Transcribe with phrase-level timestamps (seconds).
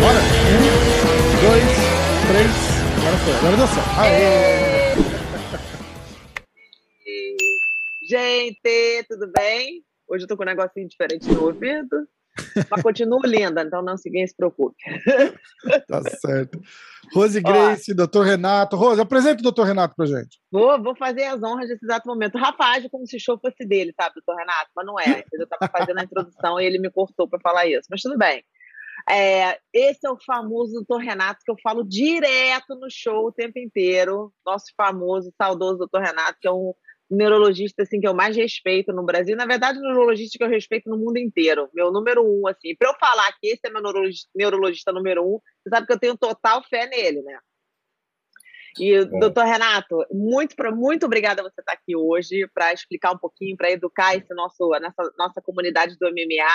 [0.00, 0.20] Bora!
[0.48, 0.62] Um,
[1.48, 1.64] dois,
[2.28, 2.52] três.
[2.98, 3.34] Agora foi.
[3.34, 4.00] Agora deu certo.
[4.00, 4.78] Aê!
[8.06, 9.82] Gente, tudo bem?
[10.08, 12.06] Hoje eu tô com um negocinho diferente no ouvido.
[12.70, 14.76] Mas continuo linda, então não se, se preocupe.
[15.88, 16.60] Tá certo.
[17.12, 18.76] Rose Grace, doutor Renato.
[18.76, 20.38] Rose, apresenta o doutor Renato pra gente.
[20.50, 22.38] Vou, vou fazer as honras desse exato momento.
[22.38, 24.70] Rapaz, como se o show fosse dele, sabe, doutor Renato?
[24.76, 25.24] Mas não é.
[25.32, 27.88] Eu estava fazendo a introdução e ele me cortou para falar isso.
[27.90, 28.44] Mas tudo bem.
[29.08, 33.58] É, esse é o famoso doutor Renato que eu falo direto no show o tempo
[33.58, 34.32] inteiro.
[34.44, 36.74] Nosso famoso, saudoso doutor Renato, que é um
[37.10, 40.98] neurologista assim que eu mais respeito no Brasil, na verdade, neurologista que eu respeito no
[40.98, 41.68] mundo inteiro.
[41.72, 45.40] Meu número um, assim, para eu falar que esse é meu neurologista, neurologista número um,
[45.62, 47.38] você sabe que eu tenho total fé nele, né?
[48.78, 49.04] E, é.
[49.04, 54.14] doutor Renato, muito, muito obrigada você estar aqui hoje para explicar um pouquinho, para educar
[54.14, 56.46] esse nosso, nessa nossa comunidade do MMA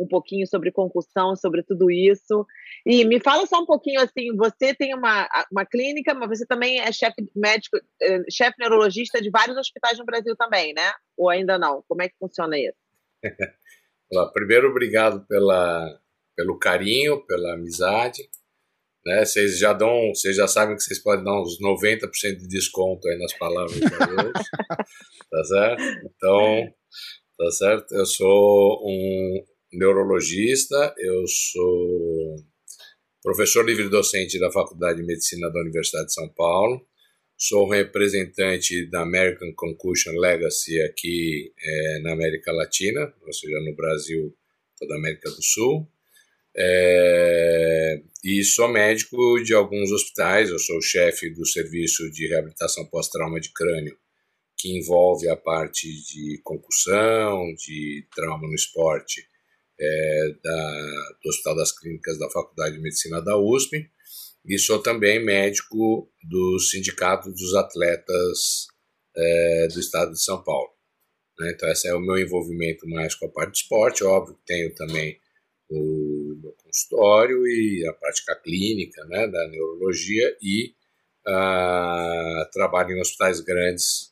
[0.00, 2.46] um pouquinho sobre concussão, sobre tudo isso.
[2.86, 6.80] E me fala só um pouquinho assim, você tem uma, uma clínica, mas você também
[6.80, 10.92] é chefe médico, eh, chefe neurologista de vários hospitais no Brasil também, né?
[11.16, 11.84] Ou ainda não?
[11.86, 12.78] Como é que funciona isso?
[14.32, 16.00] Primeiro, obrigado pela,
[16.34, 18.22] pelo carinho, pela amizade.
[19.04, 19.24] Né?
[19.24, 23.18] Vocês já dão, vocês já sabem que vocês podem dar uns 90% de desconto aí
[23.18, 24.32] nas palavras de Deus.
[25.30, 25.82] tá certo?
[26.04, 26.74] Então,
[27.38, 27.94] tá certo?
[27.94, 32.36] Eu sou um, neurologista, eu sou
[33.22, 36.86] professor livre-docente da Faculdade de Medicina da Universidade de São Paulo,
[37.36, 44.34] sou representante da American Concussion Legacy aqui é, na América Latina, ou seja, no Brasil,
[44.78, 45.88] toda a América do Sul.
[46.56, 53.40] É, e sou médico de alguns hospitais, eu sou chefe do serviço de reabilitação pós-trauma
[53.40, 53.96] de crânio,
[54.58, 59.29] que envolve a parte de concussão, de trauma no esporte
[59.80, 63.90] é, da, do Hospital das Clínicas da Faculdade de Medicina da USP
[64.44, 68.66] e sou também médico do Sindicato dos Atletas
[69.16, 70.70] é, do Estado de São Paulo.
[71.38, 71.52] Né?
[71.54, 74.04] Então, esse é o meu envolvimento mais com a parte de esporte.
[74.04, 75.18] Óbvio que tenho também
[75.70, 80.74] o meu consultório e a prática clínica né, da neurologia e
[81.26, 84.10] uh, trabalho em hospitais grandes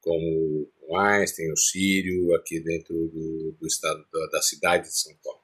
[0.00, 5.12] como o Einstein, o Sírio, aqui dentro do, do estado da, da, cidade de São
[5.22, 5.40] Paulo.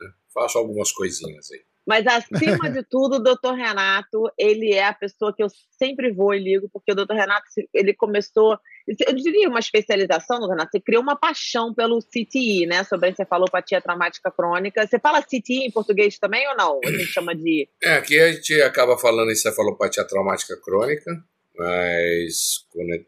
[0.00, 0.10] Né?
[0.32, 1.62] Faço algumas coisinhas aí.
[1.86, 5.48] Mas acima de tudo, o doutor Renato, ele é a pessoa que eu
[5.78, 8.58] sempre vou e ligo, porque o doutor Renato, ele começou,
[9.06, 13.10] eu diria uma especialização, doutor Renato, você criou uma paixão pelo CTI, né, sobre a
[13.10, 14.86] encefalopatia traumática crônica.
[14.86, 16.80] Você fala CTI em português também ou não?
[16.82, 17.68] A gente chama de...
[17.82, 21.22] É, aqui a gente acaba falando encefalopatia traumática crônica,
[21.54, 23.04] mas quando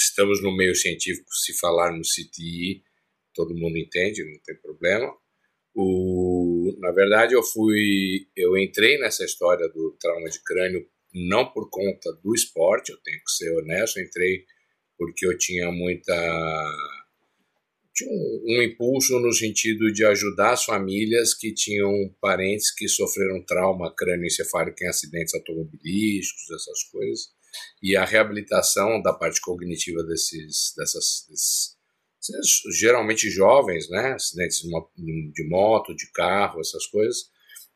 [0.00, 2.82] estamos no meio científico, se falar no CTI,
[3.34, 5.12] todo mundo entende, não tem problema.
[5.74, 11.68] O, na verdade, eu fui, eu entrei nessa história do trauma de crânio não por
[11.70, 14.44] conta do esporte, eu tenho que ser honesto, eu entrei
[14.96, 16.14] porque eu tinha muita
[17.92, 23.44] tinha um, um, impulso no sentido de ajudar as famílias que tinham parentes que sofreram
[23.44, 27.39] trauma crânioencefálico em acidentes automobilísticos, essas coisas
[27.82, 31.76] e a reabilitação da parte cognitiva desses, dessas, desses,
[32.78, 37.30] geralmente jovens, né, acidentes de moto, de carro, essas coisas,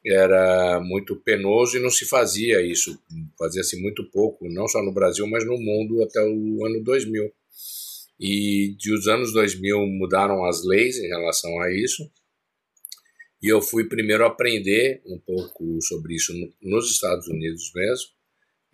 [0.07, 2.99] era muito penoso e não se fazia isso,
[3.39, 7.33] fazia-se muito pouco, não só no Brasil, mas no mundo até o ano 2000.
[8.21, 12.09] E de os anos 2000 mudaram as leis em relação a isso,
[13.43, 16.33] e eu fui primeiro aprender um pouco sobre isso
[16.63, 18.09] nos Estados Unidos mesmo,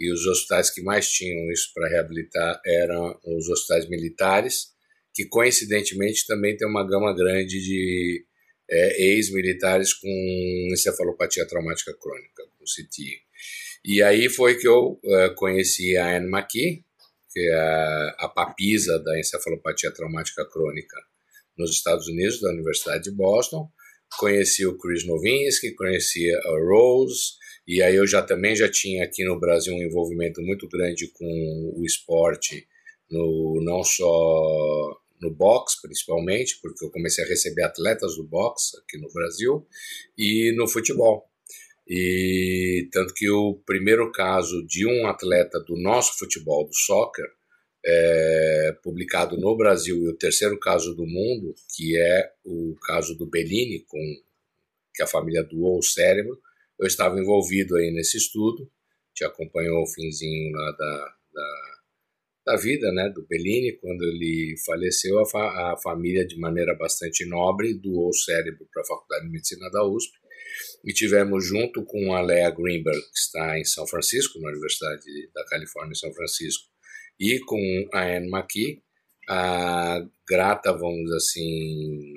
[0.01, 4.69] e os hospitais que mais tinham isso para reabilitar eram os hospitais militares,
[5.15, 8.25] que coincidentemente também tem uma gama grande de
[8.71, 13.19] é, ex-militares com encefalopatia traumática crônica, com CTI.
[13.85, 16.83] E aí foi que eu é, conheci a Anne McKee,
[17.31, 20.97] que é a, a papisa da encefalopatia traumática crônica
[21.59, 23.71] nos Estados Unidos, da Universidade de Boston.
[24.19, 27.35] Conheci o Chris Novinsky, conheci a Rose,
[27.73, 31.73] e aí eu já também já tinha aqui no Brasil um envolvimento muito grande com
[31.77, 32.67] o esporte
[33.09, 38.99] no, não só no boxe, principalmente, porque eu comecei a receber atletas do boxe aqui
[38.99, 39.65] no Brasil,
[40.19, 41.31] e no futebol.
[41.87, 47.27] E tanto que o primeiro caso de um atleta do nosso futebol, do soccer,
[47.87, 53.27] é, publicado no Brasil, e o terceiro caso do mundo, que é o caso do
[53.27, 54.01] Bellini, com,
[54.93, 56.37] que a família doou o cérebro,
[56.81, 58.71] eu estava envolvido aí nesse estudo,
[59.15, 61.81] te acompanhou o finzinho lá da, da
[62.45, 63.79] da vida né, do Bellini.
[63.81, 68.83] Quando ele faleceu, a, fa a família, de maneira bastante nobre, doou o cérebro para
[68.83, 70.13] a Faculdade de Medicina da USP.
[70.85, 75.45] E tivemos, junto com a Lea Greenberg, que está em São Francisco, na Universidade da
[75.45, 76.69] Califórnia, em São Francisco,
[77.19, 78.83] e com a Anne McKee,
[79.29, 82.15] a grata, vamos assim,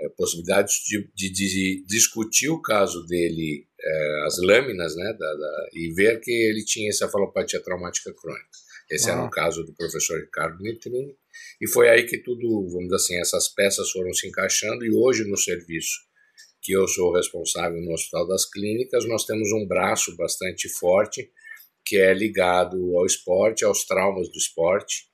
[0.00, 5.68] é, possibilidade de, de, de, discutir o caso dele, é, as lâminas, né, da, da,
[5.72, 8.48] e ver que ele tinha encefalopatia traumática crônica.
[8.90, 9.14] Esse ah.
[9.14, 11.16] era um caso do professor Ricardo Nitrini.
[11.60, 14.84] E foi aí que tudo, vamos dizer assim, essas peças foram se encaixando.
[14.84, 16.06] E hoje, no serviço
[16.62, 21.30] que eu sou responsável no Hospital das Clínicas, nós temos um braço bastante forte
[21.84, 25.06] que é ligado ao esporte, aos traumas do esporte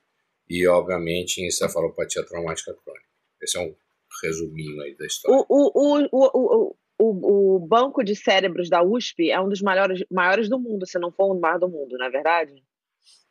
[0.49, 3.07] e, obviamente, em encefalopatia traumática crônica.
[3.41, 3.75] Esse é um
[4.23, 5.45] resuminho aí da história.
[5.49, 10.49] O, o, o, o, o, banco de cérebros da USP é um dos maiores, maiores
[10.49, 12.53] do mundo, se não for o maior do mundo, não é verdade?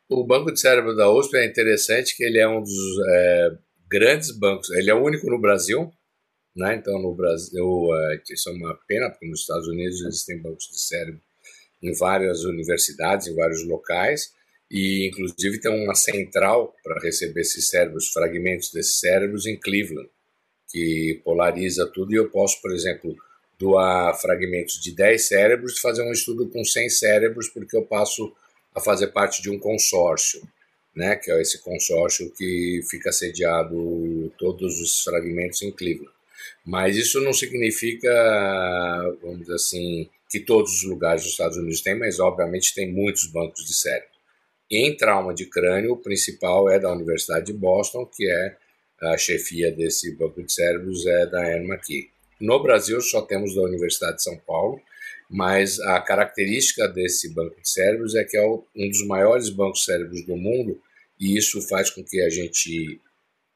[0.08, 3.58] O Banco de Cérebro da USP é interessante que ele é um dos é,
[3.90, 4.70] grandes bancos.
[4.70, 5.90] Ele é o único no Brasil,
[6.54, 6.76] né?
[6.76, 10.78] Então no Brasil é, isso é uma pena porque nos Estados Unidos existem bancos de
[10.78, 11.20] cérebro
[11.82, 14.32] em várias universidades, em vários locais
[14.70, 20.08] e inclusive tem uma central para receber esses cérebros, fragmentos desses cérebros em Cleveland,
[20.74, 23.16] que polariza tudo e eu posso, por exemplo,
[23.56, 28.34] doar fragmentos de 10 cérebros e fazer um estudo com 100 cérebros porque eu passo
[28.74, 30.42] a fazer parte de um consórcio,
[30.92, 36.10] né, que é esse consórcio que fica sediado todos os fragmentos em Cleveland.
[36.66, 38.10] Mas isso não significa,
[39.22, 43.28] vamos dizer assim, que todos os lugares dos Estados Unidos têm, mas obviamente tem muitos
[43.28, 44.08] bancos de cérebro.
[44.68, 48.56] Em trauma de crânio, o principal é da Universidade de Boston, que é
[49.02, 51.68] a chefia desse banco de cérebros é da Anne.
[52.40, 54.80] No Brasil, só temos da Universidade de São Paulo,
[55.30, 60.24] mas a característica desse banco de cérebros é que é um dos maiores bancos cérebros
[60.26, 60.80] do mundo
[61.18, 63.00] e isso faz com que a gente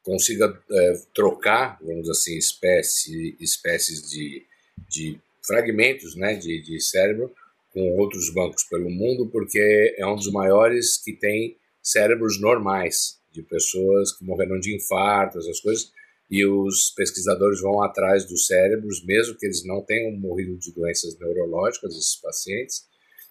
[0.03, 4.47] consiga é, trocar, vamos assim, espécie, espécies de,
[4.89, 7.33] de fragmentos né, de, de cérebro
[7.73, 13.43] com outros bancos pelo mundo, porque é um dos maiores que tem cérebros normais, de
[13.43, 15.91] pessoas que morreram de infarto, essas coisas,
[16.31, 21.19] e os pesquisadores vão atrás dos cérebros, mesmo que eles não tenham morrido de doenças
[21.19, 22.87] neurológicas, esses pacientes.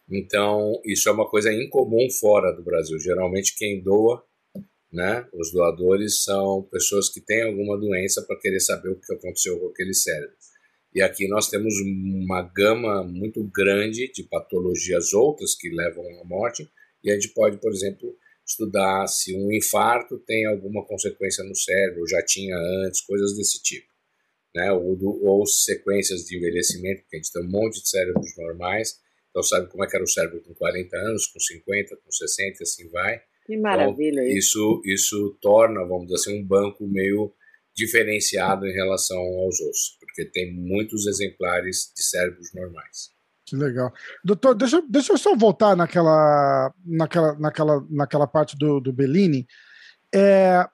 [0.09, 2.97] Então, isso é uma coisa incomum fora do Brasil.
[2.99, 4.23] Geralmente, quem doa,
[4.91, 9.59] né, os doadores são pessoas que têm alguma doença para querer saber o que aconteceu
[9.59, 10.35] com aquele cérebro.
[10.95, 16.67] E aqui nós temos uma gama muito grande de patologias outras que levam à morte,
[17.03, 18.15] e a gente pode, por exemplo,
[18.47, 22.55] estudar se um infarto tem alguma consequência no cérebro, já tinha
[22.85, 23.87] antes, coisas desse tipo.
[24.55, 24.71] Né?
[24.71, 28.99] Ou, do, ou sequências de envelhecimento, porque a gente tem um monte de cérebros normais,
[29.29, 32.63] então sabe como é que era o cérebro com 40 anos, com 50, com 60,
[32.63, 33.21] assim vai.
[33.45, 34.81] Que maravilha então, isso.
[34.85, 37.33] Isso torna, vamos dizer assim, um banco meio
[37.75, 43.11] diferenciado em relação aos outros, porque tem muitos exemplares de cérebros normais.
[43.47, 43.93] Que legal.
[44.25, 49.47] Doutor, deixa, deixa eu só voltar naquela, naquela, naquela, naquela parte do, do Bellini.
[50.13, 50.67] É,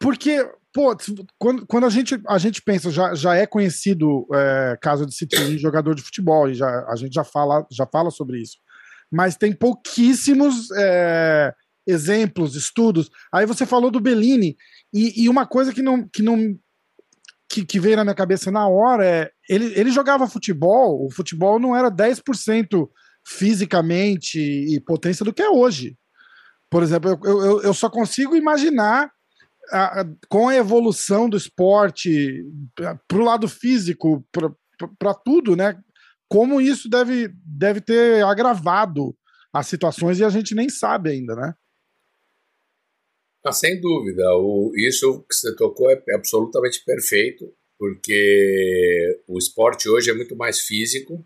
[0.00, 0.96] porque, pô,
[1.38, 5.56] quando, quando a, gente, a gente pensa, já, já é conhecido é, caso de Citini,
[5.58, 8.56] jogador de futebol, e já, a gente já fala, já fala sobre isso.
[9.08, 11.54] Mas tem pouquíssimos é,
[11.86, 13.10] exemplos, estudos.
[13.32, 14.56] Aí você falou do Bellini,
[14.92, 16.58] e, e uma coisa que não, que não
[17.52, 21.60] que, que veio na minha cabeça na hora é ele, ele jogava futebol, o futebol
[21.60, 22.88] não era 10%
[23.26, 25.94] fisicamente e potência do que é hoje.
[26.70, 29.10] Por exemplo, eu, eu, eu só consigo imaginar
[29.70, 32.42] a, a, com a evolução do esporte
[33.06, 34.26] para o lado físico,
[34.98, 35.78] para tudo, né?
[36.30, 39.14] Como isso deve, deve ter agravado
[39.52, 41.54] as situações e a gente nem sabe ainda, né?
[43.44, 44.22] Ah, sem dúvida.
[44.36, 50.60] O, isso que você tocou é absolutamente perfeito, porque o esporte hoje é muito mais
[50.60, 51.24] físico.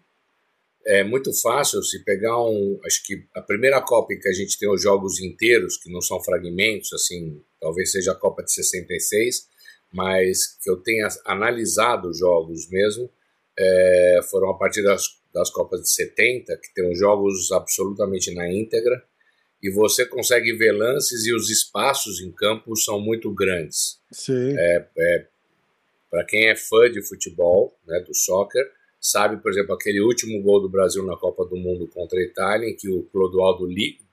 [0.86, 2.80] É muito fácil se pegar um.
[2.86, 6.00] Acho que a primeira Copa em que a gente tem os jogos inteiros, que não
[6.00, 9.48] são fragmentos, assim, talvez seja a Copa de 66,
[9.92, 13.10] mas que eu tenha analisado os jogos mesmo,
[13.58, 15.02] é, foram a partir das,
[15.34, 19.02] das Copas de 70, que tem os jogos absolutamente na íntegra
[19.62, 23.98] e você consegue ver lances e os espaços em campo são muito grandes.
[24.12, 24.54] Sim.
[24.56, 25.26] É, é,
[26.10, 28.64] Para quem é fã de futebol, né, do soccer,
[29.00, 32.68] sabe, por exemplo, aquele último gol do Brasil na Copa do Mundo contra a Itália,
[32.68, 33.66] em que o Clodoaldo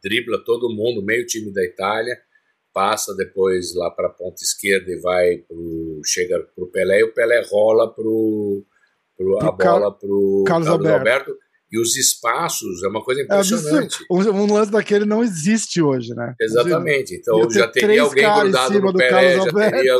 [0.03, 2.19] dribla todo mundo, meio time da Itália,
[2.73, 7.03] passa depois lá para a ponta esquerda e vai pro, chega para o Pelé, e
[7.03, 8.63] o Pelé rola pro,
[9.15, 10.97] pro, pro a bola para o Carlos, Carlos Alberto.
[10.97, 14.05] Alberto e os espaços é uma coisa é, impressionante.
[14.07, 16.35] É, um lance daquele não existe hoje, né?
[16.39, 17.15] Exatamente.
[17.15, 19.95] Então já teria alguém grudado no Pelé, já teria,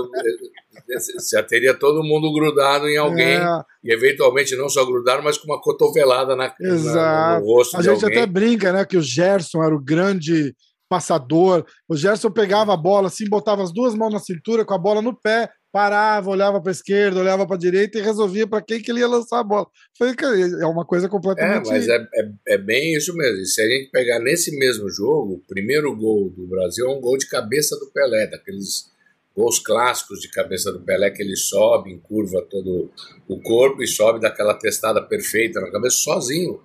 [1.32, 3.62] já teria todo mundo grudado em alguém é.
[3.84, 8.04] e eventualmente não só grudado, mas com uma cotovelada na, na no rosto A gente
[8.04, 8.20] alguém.
[8.20, 10.56] até brinca, né, que o Gerson era o grande
[10.88, 11.66] passador.
[11.90, 15.02] O Gerson pegava a bola assim, botava as duas mãos na cintura com a bola
[15.02, 18.80] no pé parava, olhava para a esquerda, olhava para a direita e resolvia para quem
[18.80, 19.66] que ele ia lançar a bola.
[19.98, 20.14] Foi
[20.62, 21.68] é uma coisa completamente.
[21.68, 23.42] É, mas é, é, é, bem isso mesmo.
[23.42, 27.02] E se a gente pegar nesse mesmo jogo, o primeiro gol do Brasil é um
[27.02, 28.92] gol de cabeça do Pelé, daqueles
[29.36, 32.92] gols clássicos de cabeça do Pelé que ele sobe, encurva todo
[33.28, 36.62] o corpo e sobe daquela testada perfeita na cabeça sozinho.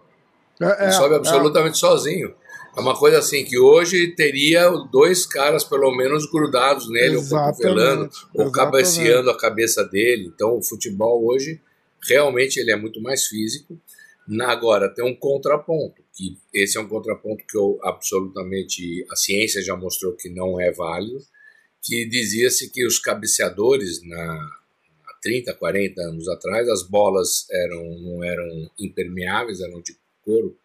[0.61, 1.81] É, ele sobe é, absolutamente é.
[1.81, 2.35] sozinho.
[2.79, 7.57] É uma coisa assim que hoje teria dois caras pelo menos grudados nele, exatamente, ou
[7.57, 10.31] cotovelando, ou cabeceando a cabeça dele.
[10.33, 11.61] Então o futebol hoje
[12.09, 13.77] realmente ele é muito mais físico.
[14.43, 19.75] Agora tem um contraponto, que esse é um contraponto que eu absolutamente a ciência já
[19.75, 21.19] mostrou que não é válido,
[21.83, 24.39] que dizia-se que os cabeceadores na
[25.21, 30.57] 30, 40 anos atrás, as bolas eram não eram impermeáveis, eram de couro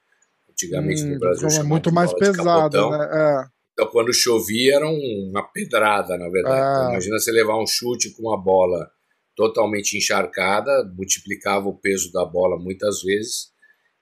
[0.53, 1.49] antigamente hum, no Brasil.
[1.49, 3.09] É muito mais pesado, né?
[3.11, 3.53] É.
[3.73, 6.55] Então, quando chovia, era uma pedrada, na verdade.
[6.55, 6.59] É.
[6.59, 8.89] Então, imagina você levar um chute com uma bola
[9.35, 13.51] totalmente encharcada, multiplicava o peso da bola muitas vezes,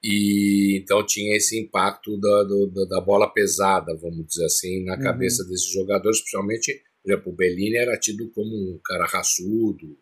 [0.03, 5.01] e então tinha esse impacto da, do, da bola pesada, vamos dizer assim, na uhum.
[5.01, 9.97] cabeça desses jogadores, principalmente, por exemplo, o Bellini era tido como um cara raçudo,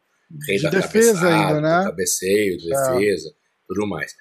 [0.48, 1.84] rei de da defesa ainda, né?
[1.86, 2.58] cabeceio, é.
[2.58, 3.34] defesa, é.
[3.68, 4.12] tudo mais.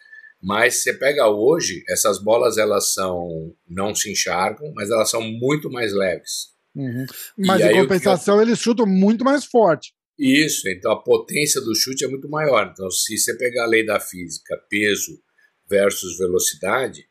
[0.40, 5.70] Mas você pega hoje, essas bolas elas são não se encharcam, mas elas são muito
[5.70, 6.56] mais leves.
[6.74, 7.06] Uhum.
[7.36, 8.42] Mas em compensação eu...
[8.42, 9.92] eles chutam muito mais forte.
[10.16, 12.70] Isso, então a potência do chute é muito maior.
[12.72, 15.20] Então, se você pegar a lei da física, peso
[15.68, 17.06] versus velocidade,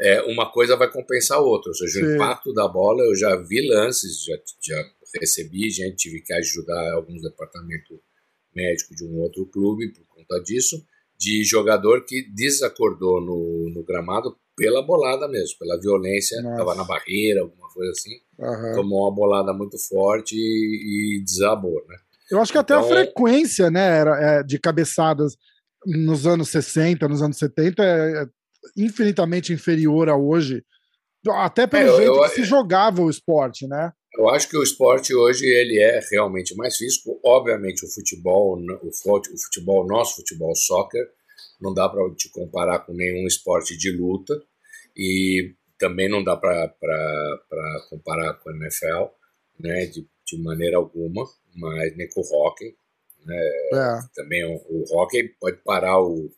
[0.00, 1.70] é, uma coisa vai compensar a outra.
[1.70, 2.06] Ou seja, Sim.
[2.06, 4.84] o impacto da bola, eu já vi lances, já, já
[5.20, 7.98] recebi gente, tive que ajudar alguns departamentos
[8.54, 10.84] médicos de um outro clube por conta disso
[11.18, 17.40] de jogador que desacordou no, no gramado pela bolada mesmo, pela violência, estava na barreira,
[17.40, 18.74] alguma coisa assim, uhum.
[18.74, 21.96] tomou uma bolada muito forte e, e desabou, né?
[22.30, 25.36] Eu acho que até então, a frequência, né, era, é, de cabeçadas
[25.84, 28.26] nos anos 60, nos anos 70 é, é
[28.76, 30.64] infinitamente inferior a hoje,
[31.32, 33.92] até pelo é, jeito eu, que se jogava o esporte, né?
[34.16, 37.18] Eu acho que o esporte hoje ele é realmente mais físico.
[37.24, 41.04] Obviamente o futebol, o futebol, nosso futebol, soccer,
[41.60, 44.40] não dá para te comparar com nenhum esporte de luta
[44.96, 46.72] e também não dá para
[47.90, 49.12] comparar com o NFL,
[49.58, 52.76] né, de, de maneira alguma, mas nem com o hockey.
[53.24, 53.98] Né, é.
[54.14, 56.30] Também o, o hockey pode parar o,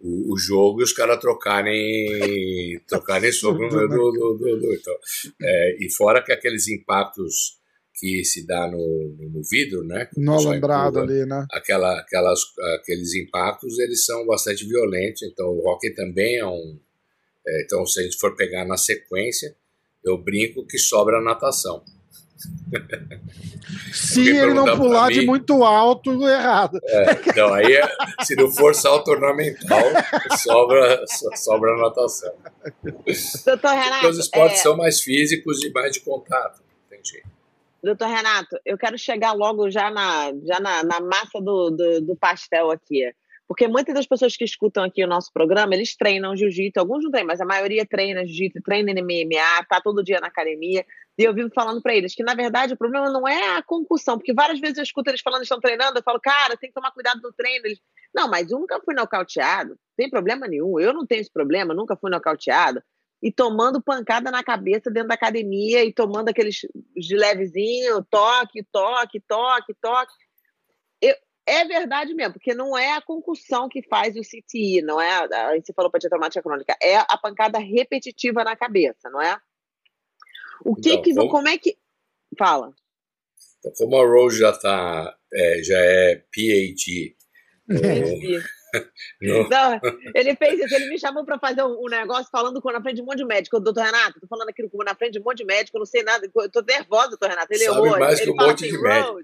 [0.00, 4.94] o, o jogo e os caras trocarem, trocarem sobre o do, do, do, do, então,
[5.42, 7.58] é, E fora que aqueles impactos
[7.94, 10.08] que se dá no, no vidro, né?
[10.16, 11.44] No alambrado ali, né?
[11.50, 12.40] Aquela, aquelas,
[12.76, 16.78] aqueles impactos, eles são bastante violentos, então o hockey também é um...
[17.46, 19.56] É, então, se a gente for pegar na sequência,
[20.04, 21.82] eu brinco que sobra a natação.
[23.92, 26.78] Se ele não pular de muito alto, errado.
[26.84, 27.88] É, então, aí, é,
[28.22, 29.82] se não for salto ornamental,
[30.38, 31.04] sobra,
[31.36, 32.32] sobra natação.
[33.44, 33.90] Doutor Renato.
[33.92, 34.62] Porque os esportes é...
[34.62, 36.62] são mais físicos e mais de contato.
[36.86, 37.22] Entendi.
[37.82, 42.16] Doutor Renato, eu quero chegar logo já na, já na, na massa do, do, do
[42.16, 43.12] pastel aqui.
[43.48, 47.10] Porque muitas das pessoas que escutam aqui o nosso programa, eles treinam jiu-jitsu, alguns não
[47.10, 50.84] treinam, mas a maioria treina jiu-jitsu, treina MMA, tá todo dia na academia.
[51.18, 54.16] E eu vivo falando para eles que, na verdade, o problema não é a concussão,
[54.16, 56.74] porque várias vezes eu escuto eles falando que estão treinando, eu falo, cara, tem que
[56.74, 57.66] tomar cuidado no treino.
[57.66, 57.80] Eles,
[58.14, 61.96] não, mas eu nunca fui nocauteado, tem problema nenhum, eu não tenho esse problema, nunca
[61.96, 62.80] fui nocauteado.
[63.20, 66.60] E tomando pancada na cabeça dentro da academia e tomando aqueles
[66.96, 70.14] de levezinho, toque, toque, toque, toque.
[71.50, 75.56] É verdade mesmo, porque não é a concussão que faz o CTI, não é a
[75.56, 79.36] encefalopatia traumática crônica, é a pancada repetitiva na cabeça, não é?
[80.64, 81.30] O que então, que, como...
[81.30, 81.76] como é que...
[82.38, 82.72] Fala.
[83.58, 87.16] Então, como a Rose já tá, é, já é PhD,
[89.20, 89.80] Não,
[90.14, 92.96] ele fez isso, ele me chamou para fazer um, um, negócio falando com, na frente
[92.96, 93.60] de um monte de médico.
[93.60, 96.02] Doutor Renato, tô falando aquilo na frente de um monte de médico, eu não sei
[96.02, 97.52] nada, eu tô nervosa, doutor Renato.
[97.52, 97.98] Ele Sabe errou.
[97.98, 99.20] mais ele que um monte assim, de médico.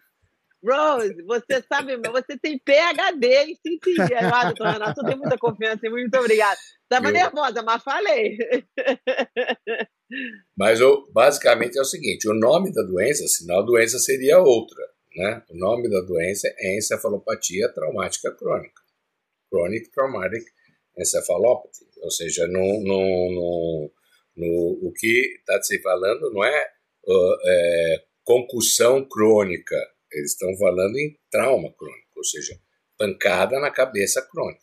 [0.67, 4.15] Rose, você sabe, você tem PHD em CTI.
[4.33, 6.59] Ah, doutor Renato, eu tenho muita confiança, muito obrigada.
[6.83, 8.39] Estava nervosa, mas falei.
[10.57, 10.81] Mas
[11.13, 14.83] basicamente é o seguinte: o nome da doença, senão a doença seria outra.
[15.17, 15.43] Né?
[15.51, 18.83] O nome da doença é encefalopatia traumática crônica.
[19.49, 20.45] Chronic Traumatic
[20.99, 21.87] Encephalopathy.
[22.03, 23.91] Ou seja, no, no, no,
[24.37, 26.67] no o que está se falando não é,
[27.07, 29.77] uh, é concussão crônica,
[30.13, 32.59] eles estão falando em trauma crônico, ou seja,
[32.99, 34.63] pancada na cabeça crônica.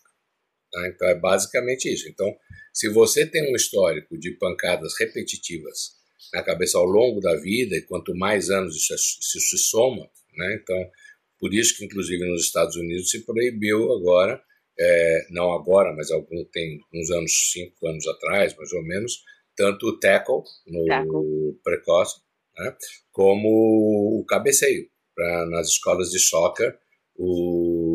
[0.71, 0.87] Tá?
[0.87, 2.07] Então é basicamente isso.
[2.09, 2.33] Então,
[2.73, 5.99] se você tem um histórico de pancadas repetitivas
[6.33, 10.59] na cabeça ao longo da vida, e quanto mais anos isso, isso se soma, né?
[10.61, 10.89] então,
[11.37, 14.41] por isso que, inclusive, nos Estados Unidos se proibiu agora,
[14.79, 19.23] é, não agora, mas algum tem uns anos, cinco anos atrás, mais ou menos,
[19.55, 21.59] tanto o tackle, no tackle.
[21.63, 22.21] precoce,
[22.57, 22.75] né?
[23.11, 26.77] como o cabeceio pra, nas escolas de soccer,
[27.15, 27.90] o,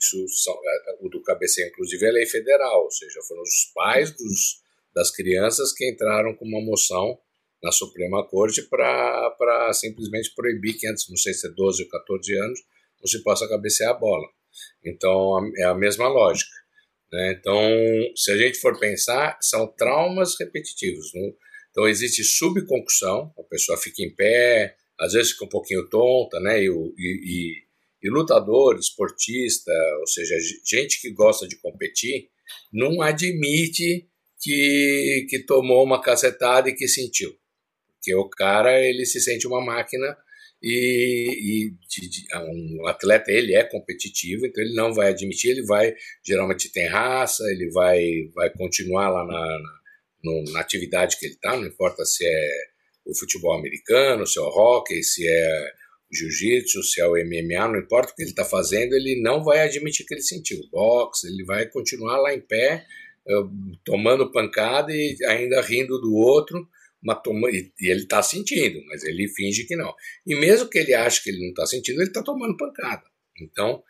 [0.00, 0.54] isso são,
[1.00, 4.62] o do cabeceio, inclusive, é lei federal, ou seja, foram os pais dos,
[4.94, 7.18] das crianças que entraram com uma moção
[7.62, 12.34] na Suprema Corte para simplesmente proibir que antes, não sei se é 12 ou 14
[12.38, 12.60] anos,
[13.00, 14.26] não se possa cabecear a bola.
[14.84, 16.54] Então, é a mesma lógica.
[17.12, 17.36] Né?
[17.38, 17.60] Então,
[18.16, 21.12] se a gente for pensar, são traumas repetitivos.
[21.14, 21.34] Não?
[21.70, 26.62] Então, existe subconcussão, a pessoa fica em pé, às vezes fica um pouquinho tonta, né?
[26.62, 27.64] E, e, e,
[28.08, 32.28] lutador, esportista, ou seja, gente que gosta de competir,
[32.72, 34.08] não admite
[34.40, 37.30] que, que tomou uma cacetada e que sentiu.
[37.94, 40.16] Porque o cara, ele se sente uma máquina
[40.62, 45.64] e, e de, de, um atleta, ele é competitivo, então ele não vai admitir, ele
[45.64, 48.02] vai, geralmente tem raça, ele vai,
[48.34, 49.80] vai continuar lá na, na,
[50.24, 52.50] no, na atividade que ele está, não importa se é
[53.06, 55.72] o futebol americano, se é o hockey, se é
[56.10, 59.60] jiu-jitsu, se é o MMA, não importa o que ele está fazendo, ele não vai
[59.60, 60.58] admitir que ele sentiu.
[60.70, 62.84] Boxe, ele vai continuar lá em pé,
[63.28, 63.42] eh,
[63.84, 66.68] tomando pancada e ainda rindo do outro,
[67.22, 69.94] toma, e ele está sentindo, mas ele finge que não.
[70.26, 73.04] E mesmo que ele ache que ele não está sentindo, ele está tomando pancada.
[73.40, 73.82] Então,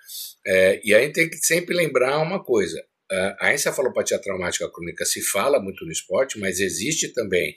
[0.46, 2.80] é, e aí tem que sempre lembrar uma coisa:
[3.40, 7.56] a encefalopatia traumática crônica se fala muito no esporte, mas existe também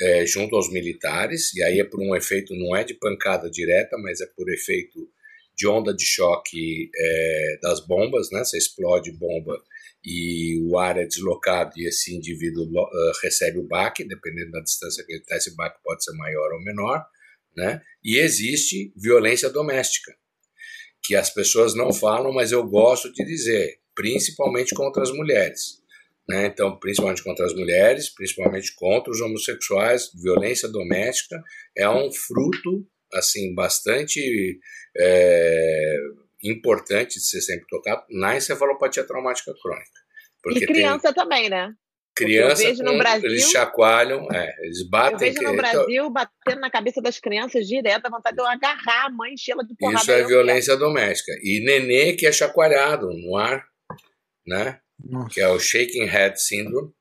[0.00, 3.96] é, junto aos militares, e aí é por um efeito, não é de pancada direta,
[3.98, 5.08] mas é por efeito
[5.56, 8.42] de onda de choque é, das bombas, né?
[8.42, 9.62] Você explode bomba
[10.04, 15.04] e o ar é deslocado e esse indivíduo uh, recebe o baque, dependendo da distância
[15.04, 17.04] que ele está, esse baque pode ser maior ou menor,
[17.54, 17.82] né?
[18.02, 20.14] E existe violência doméstica,
[21.02, 25.79] que as pessoas não falam, mas eu gosto de dizer, principalmente contra as mulheres.
[26.30, 26.46] Né?
[26.46, 31.42] Então, principalmente contra as mulheres, principalmente contra os homossexuais, violência doméstica
[31.76, 34.60] é um fruto assim bastante
[34.96, 35.96] é,
[36.44, 39.90] importante de ser sempre tocado na encefalopatia traumática crônica.
[40.40, 41.14] Porque e criança tem...
[41.14, 41.74] também, né?
[42.14, 45.14] Criança, eu vejo no Brasil, eles chacoalham, é, eles batem.
[45.14, 48.46] Eu vejo no então Brasil batendo na cabeça das crianças direto, a vontade de eu
[48.46, 50.00] agarrar a mãe, encher de porrada.
[50.00, 51.32] Isso é violência doméstica.
[51.42, 53.64] E nenê que é chacoalhado no ar,
[54.46, 54.78] né?
[55.04, 55.28] Nossa.
[55.30, 56.92] que é o Shaking Head Syndrome,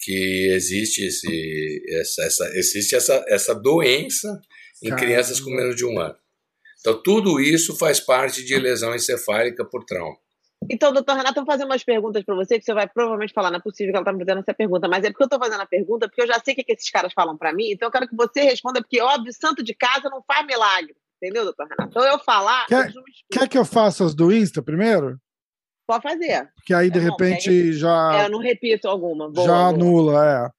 [0.00, 4.40] que existe, esse, essa, essa, existe essa, essa doença
[4.82, 5.06] em Caramba.
[5.06, 6.16] crianças com menos de um ano.
[6.80, 10.16] Então, tudo isso faz parte de lesão encefálica por trauma.
[10.70, 13.50] Então, doutor Renato, eu vou fazer umas perguntas para você que você vai provavelmente falar.
[13.50, 15.38] Não é possível que ela está me fazendo essa pergunta, mas é porque eu estou
[15.38, 17.70] fazendo a pergunta, porque eu já sei o que, que esses caras falam para mim,
[17.70, 20.94] então eu quero que você responda, porque, óbvio, santo de casa não faz milagre.
[21.16, 21.90] Entendeu, doutor Renato?
[21.90, 22.66] Então, eu falar.
[22.66, 25.18] Quer, eu quer que eu faça as do Insta primeiro?
[25.88, 26.46] Pode fazer.
[26.66, 28.20] Que aí, de é, repente, aí, já.
[28.20, 29.32] É, eu não repito alguma.
[29.32, 30.50] Boa, já anula, é.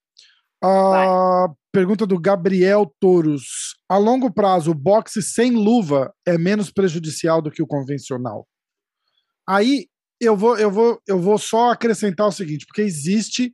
[0.65, 3.75] A pergunta do Gabriel Touros.
[3.87, 8.47] A longo prazo, o boxe sem luva é menos prejudicial do que o convencional?
[9.47, 9.85] Aí
[10.19, 13.53] eu vou, eu vou, eu vou só acrescentar o seguinte, porque existe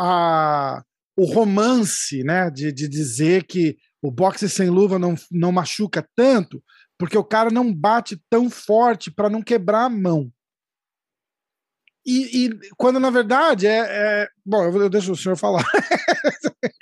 [0.00, 0.82] a,
[1.16, 6.62] o romance, né, de, de dizer que o boxe sem luva não, não machuca tanto,
[6.98, 10.30] porque o cara não bate tão forte para não quebrar a mão.
[12.10, 13.84] E, e, quando na verdade é.
[13.86, 14.28] é...
[14.44, 15.62] Bom, eu, eu deixo o senhor falar.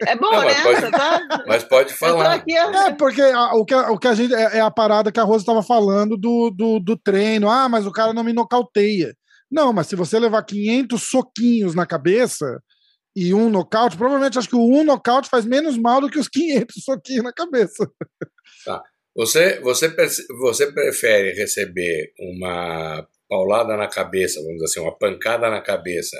[0.06, 0.54] É bom, Não, né?
[0.54, 1.44] Mas pode, tá...
[1.48, 2.34] mas pode falar.
[2.34, 4.32] Aqui, é, porque a, o, que, o que a gente.
[4.32, 7.50] É, é a parada que a Rosa estava falando do, do, do, treino.
[7.50, 9.14] Ah, mas o cara não me nocauteia.
[9.50, 12.60] Não, mas se você levar 500 soquinhos na cabeça
[13.16, 16.28] e um nocaute, provavelmente acho que o um nocaute faz menos mal do que os
[16.28, 17.90] 500 soquinhos na cabeça.
[18.64, 18.80] Tá.
[19.16, 19.88] Você, você,
[20.38, 26.16] você prefere receber uma paulada na cabeça, vamos dizer assim, uma pancada na cabeça,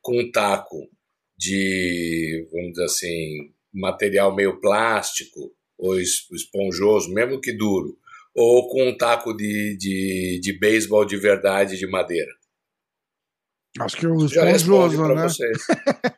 [0.00, 0.88] com um taco
[1.36, 7.96] de, vamos dizer assim, material meio plástico ou esponjoso, mesmo que duro,
[8.34, 12.30] ou com um taco de, de, de beisebol de verdade de madeira.
[13.80, 15.22] Acho que é um esponjoso, né?
[15.22, 15.58] Vocês,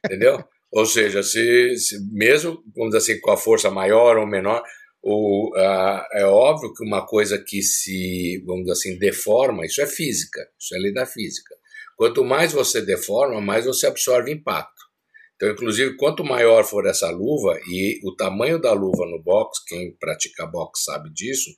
[0.05, 0.42] entendeu?
[0.72, 4.62] Ou seja, se, se, mesmo, vamos dizer assim, com a força maior ou menor,
[5.02, 9.86] o, a, é óbvio que uma coisa que se, vamos dizer assim, deforma, isso é
[9.86, 11.54] física, isso é lei da física.
[11.96, 14.80] Quanto mais você deforma, mais você absorve impacto.
[15.36, 19.96] Então, inclusive, quanto maior for essa luva, e o tamanho da luva no box, quem
[19.98, 21.50] pratica box sabe disso,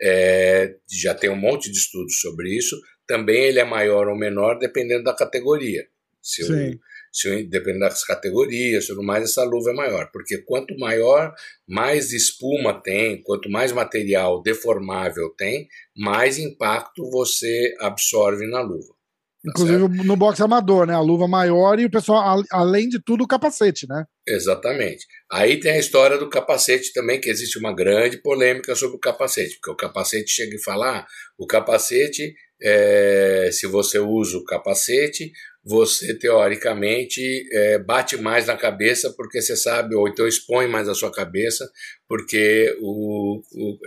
[0.00, 4.58] é, já tem um monte de estudos sobre isso, também ele é maior ou menor
[4.58, 5.86] dependendo da categoria.
[6.22, 6.78] Se Sim.
[7.12, 10.10] Se, dependendo das categorias, tudo mais, essa luva é maior.
[10.12, 11.32] Porque quanto maior,
[11.68, 19.00] mais espuma tem, quanto mais material deformável tem, mais impacto você absorve na luva.
[19.42, 20.04] Tá Inclusive certo?
[20.04, 20.94] no boxe amador, né?
[20.94, 24.04] A luva maior e o pessoal, além de tudo, o capacete, né?
[24.28, 25.06] Exatamente.
[25.32, 29.54] Aí tem a história do capacete também, que existe uma grande polêmica sobre o capacete,
[29.54, 31.06] porque o capacete chega e fala: ah,
[31.38, 35.32] o capacete, é, se você usa o capacete,
[35.64, 37.20] você teoricamente
[37.52, 41.70] é, bate mais na cabeça porque você sabe, ou então expõe mais a sua cabeça,
[42.08, 43.78] porque o, o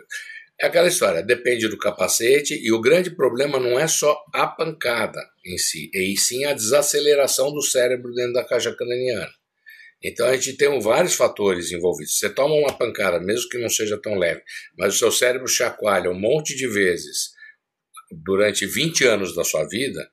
[0.61, 5.19] é aquela história, depende do capacete, e o grande problema não é só a pancada
[5.45, 9.31] em si, e sim a desaceleração do cérebro dentro da caixa craniana.
[10.01, 12.19] Então a gente tem vários fatores envolvidos.
[12.19, 14.41] Você toma uma pancada, mesmo que não seja tão leve,
[14.77, 17.31] mas o seu cérebro chacoalha um monte de vezes
[18.23, 20.07] durante 20 anos da sua vida,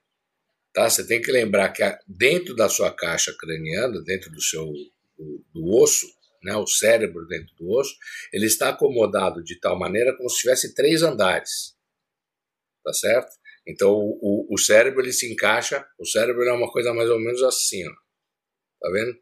[0.72, 0.88] Tá?
[0.88, 4.66] Você tem que lembrar que dentro da sua caixa craniana, dentro do seu
[5.16, 6.06] do, do osso,
[6.42, 7.94] né, o cérebro dentro do osso,
[8.32, 11.74] ele está acomodado de tal maneira como se tivesse três andares.
[12.82, 13.30] Tá certo?
[13.66, 17.42] Então o, o, cérebro ele se encaixa, o cérebro é uma coisa mais ou menos
[17.42, 17.92] assim, ó.
[18.80, 19.18] Tá vendo?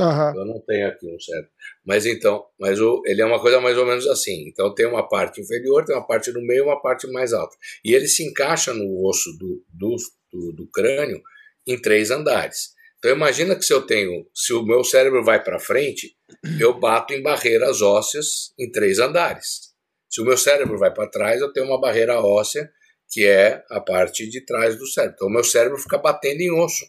[0.00, 0.40] Uhum.
[0.40, 1.50] Eu não tenho aqui um cérebro.
[1.84, 4.48] Mas então, mas o, ele é uma coisa mais ou menos assim.
[4.48, 7.54] Então tem uma parte inferior, tem uma parte no meio e uma parte mais alta.
[7.84, 9.96] E ele se encaixa no osso do, do
[10.32, 11.22] do, do crânio
[11.66, 12.70] em três andares.
[12.98, 16.16] Então imagina que se eu tenho, se o meu cérebro vai para frente,
[16.60, 19.72] eu bato em barreiras ósseas em três andares.
[20.08, 22.70] Se o meu cérebro vai para trás, eu tenho uma barreira óssea
[23.10, 25.14] que é a parte de trás do cérebro.
[25.16, 26.86] Então o meu cérebro fica batendo em osso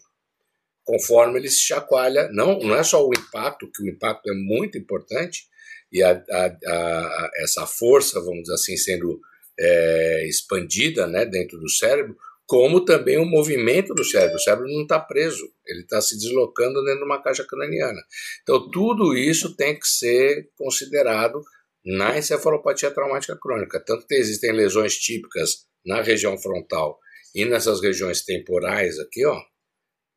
[0.84, 2.28] conforme ele se chacoalha.
[2.32, 5.46] Não, não é só o impacto, que o impacto é muito importante
[5.90, 9.20] e a, a, a, essa força, vamos dizer assim, sendo
[9.58, 12.16] é, expandida né, dentro do cérebro,
[12.54, 14.36] como também o movimento do cérebro.
[14.36, 18.00] O cérebro não está preso, ele está se deslocando dentro de uma caixa craniana.
[18.42, 21.42] Então, tudo isso tem que ser considerado
[21.84, 23.82] na encefalopatia traumática crônica.
[23.84, 26.96] Tanto que existem lesões típicas na região frontal
[27.34, 29.36] e nessas regiões temporais aqui, ó,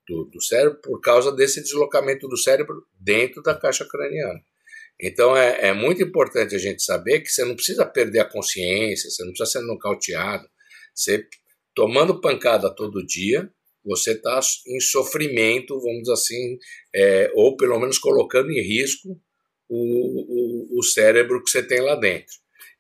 [0.08, 4.40] do, do cérebro, por causa desse deslocamento do cérebro dentro da caixa craniana.
[5.02, 9.10] Então é, é muito importante a gente saber que você não precisa perder a consciência,
[9.10, 10.48] você não precisa ser nocauteado,
[10.94, 11.28] você
[11.78, 13.48] tomando pancada todo dia,
[13.86, 16.58] você está em sofrimento, vamos dizer assim,
[16.94, 19.10] é, ou pelo menos colocando em risco
[19.70, 22.34] o, o, o, cérebro que você tem lá dentro.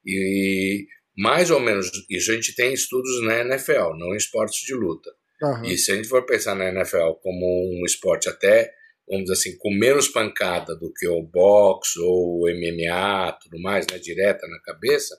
[0.03, 4.73] E mais ou menos isso a gente tem estudos na NFL, não em esportes de
[4.73, 5.11] luta.
[5.43, 5.65] Uhum.
[5.65, 7.45] E se a gente for pensar na NFL como
[7.79, 8.73] um esporte até,
[9.07, 13.85] vamos dizer assim, com menos pancada do que o boxe ou o MMA, tudo mais,
[13.91, 15.15] né, direta na cabeça,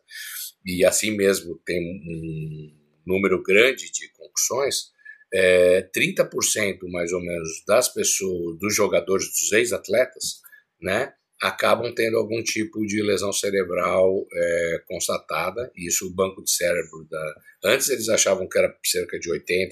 [0.66, 2.77] e assim mesmo tem um
[3.09, 4.92] número grande de concussões,
[5.33, 10.40] é, 30% mais ou menos das pessoas, dos jogadores, dos ex-atletas,
[10.81, 15.71] né, acabam tendo algum tipo de lesão cerebral é, constatada.
[15.77, 17.35] Isso o banco de cérebro da.
[17.64, 19.71] Antes eles achavam que era cerca de 80%,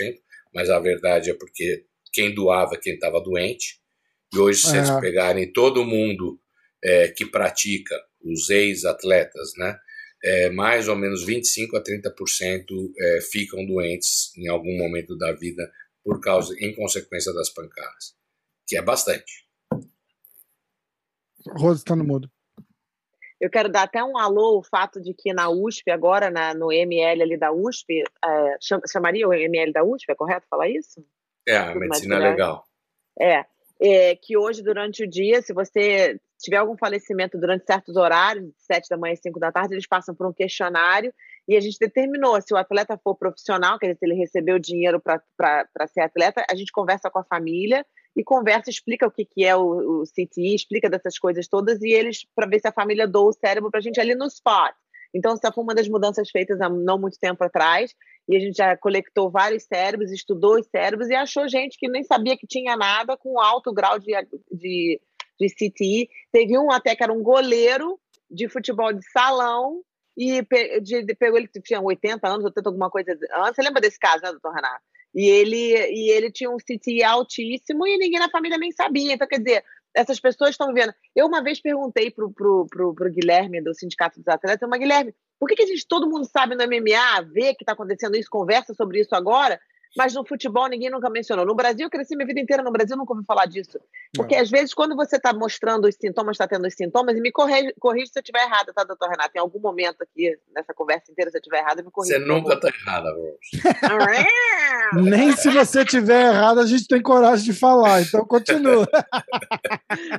[0.00, 0.18] 90%,
[0.54, 3.80] mas a verdade é porque quem doava quem estava doente.
[4.32, 6.40] E hoje, se eles pegarem todo mundo
[6.82, 9.76] é, que pratica, os ex-atletas, né,
[10.22, 12.64] é, mais ou menos 25 a 30%
[12.98, 15.70] é, ficam doentes em algum momento da vida
[16.04, 18.14] por causa, em consequência das pancadas,
[18.66, 19.46] que é bastante.
[21.56, 22.30] Rosa está no mudo.
[23.40, 26.70] Eu quero dar até um alô o fato de que na USP, agora na, no
[26.70, 28.56] ML ali da USP, é,
[28.88, 31.04] chamaria o ML da USP, é correto falar isso?
[31.46, 32.64] É, a medicina legal.
[33.20, 33.44] É,
[33.80, 38.54] é, que hoje, durante o dia, se você tiver algum falecimento durante certos horários, de
[38.58, 41.12] 7 da manhã e 5 da tarde, eles passam por um questionário
[41.48, 45.00] e a gente determinou se o atleta for profissional, quer dizer, se ele recebeu dinheiro
[45.00, 47.84] para ser atleta, a gente conversa com a família
[48.16, 51.90] e conversa, explica o que, que é o, o CTI, explica dessas coisas todas e
[51.90, 54.74] eles, para ver se a família doa o cérebro para a gente ali no spot.
[55.14, 57.94] Então, essa foi uma das mudanças feitas há não muito tempo atrás,
[58.28, 62.02] e a gente já coletou vários cérebros, estudou os cérebros e achou gente que nem
[62.02, 64.12] sabia que tinha nada com alto grau de,
[64.50, 65.00] de,
[65.46, 66.08] de CTI.
[66.30, 67.98] Teve um até que era um goleiro
[68.30, 69.82] de futebol de salão,
[70.16, 70.42] e
[70.82, 73.56] de, de, pegou ele tinha 80 anos, 80 alguma coisa antes.
[73.56, 74.82] Você lembra desse caso, né, doutor Renato?
[75.14, 79.12] E ele, e ele tinha um CTI altíssimo e ninguém na família nem sabia.
[79.12, 80.92] Então, quer dizer, essas pessoas estão vendo.
[81.14, 85.14] Eu uma vez perguntei pro, pro, pro, pro Guilherme do Sindicato dos Atletas, mas Guilherme,
[85.38, 88.28] por que, que a gente, todo mundo sabe no MMA, vê que está acontecendo isso,
[88.30, 89.60] conversa sobre isso agora,
[89.96, 91.44] mas no futebol ninguém nunca mencionou.
[91.44, 93.78] No Brasil, eu cresci minha vida inteira no Brasil, nunca ouvi falar disso.
[94.14, 94.42] Porque Não.
[94.42, 97.74] às vezes, quando você está mostrando os sintomas, está tendo os sintomas, e me corrige,
[97.78, 99.30] corrige se eu estiver errada, tá, doutor Renato?
[99.34, 102.18] Em algum momento aqui, nessa conversa inteira, se eu estiver errada, me corrija.
[102.18, 103.08] Você nunca está errada.
[104.94, 108.86] Nem se você estiver errada, a gente tem coragem de falar, então continua.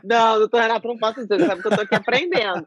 [0.03, 2.65] não, doutor Renato, não faço isso, sabe que eu estou aqui aprendendo.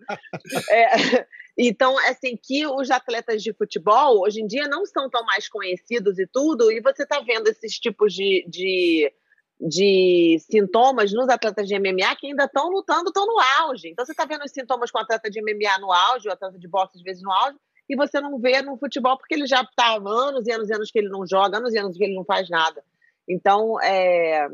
[0.71, 1.27] É,
[1.59, 6.19] então, assim, que os atletas de futebol hoje em dia não são tão mais conhecidos
[6.19, 9.11] e tudo, e você está vendo esses tipos de, de,
[9.59, 13.89] de, sintomas nos atletas de MMA que ainda estão lutando, estão no auge.
[13.89, 16.59] Então, você está vendo os sintomas com o atleta de MMA no auge, o atleta
[16.59, 17.57] de boxe às vezes no auge,
[17.89, 20.91] e você não vê no futebol porque ele já está anos e anos e anos
[20.91, 22.85] que ele não joga, anos e anos que ele não faz nada.
[23.27, 24.47] Então, é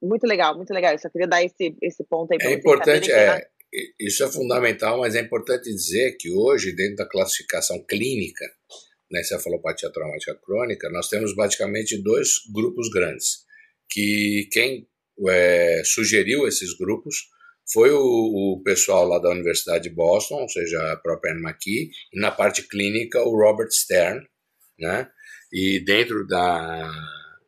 [0.00, 0.92] muito legal, muito legal.
[0.92, 3.46] Eu só queria dar esse, esse ponto aí para é Importante, é,
[3.98, 8.44] isso é fundamental, mas é importante dizer que hoje, dentro da classificação clínica
[9.10, 13.44] na encefalopatia traumática crônica, nós temos basicamente dois grupos grandes,
[13.88, 14.88] que quem
[15.28, 17.28] é, sugeriu esses grupos
[17.72, 21.90] foi o, o, pessoal lá da Universidade de Boston, ou seja, a própria Anne McKee,
[22.12, 24.24] e na parte clínica o Robert Stern,
[24.78, 25.08] né?
[25.52, 26.92] E dentro da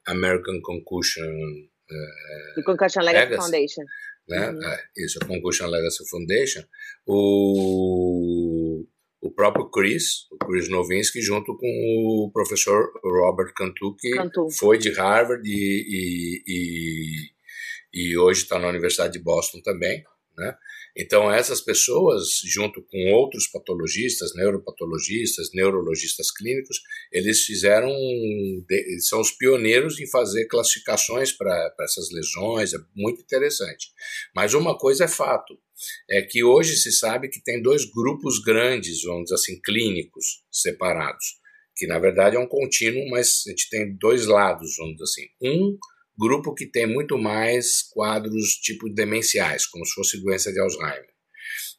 [0.06, 3.82] American Concussion, uh, Concussion Legacy Foundation,
[4.28, 4.50] né?
[4.50, 4.64] Uhum.
[4.64, 6.62] É, isso, a Concussion Legacy Foundation,
[7.06, 8.84] o,
[9.20, 14.48] o próprio Chris, o Chris Novinsky, junto com o professor Robert Cantu, que Cantu.
[14.58, 20.04] foi de Harvard e, e, e, e hoje está na Universidade de Boston também,
[20.36, 20.56] né?
[20.98, 26.80] Então, essas pessoas, junto com outros patologistas, neuropatologistas, neurologistas clínicos,
[27.12, 27.88] eles fizeram,
[29.00, 33.86] são os pioneiros em fazer classificações para essas lesões, é muito interessante.
[34.34, 35.56] Mas uma coisa é fato,
[36.10, 41.38] é que hoje se sabe que tem dois grupos grandes, vamos dizer assim, clínicos separados,
[41.76, 45.26] que na verdade é um contínuo, mas a gente tem dois lados, vamos dizer assim.
[45.40, 45.78] Um
[46.18, 51.06] grupo que tem muito mais quadros tipo demenciais, como se fosse doença de Alzheimer.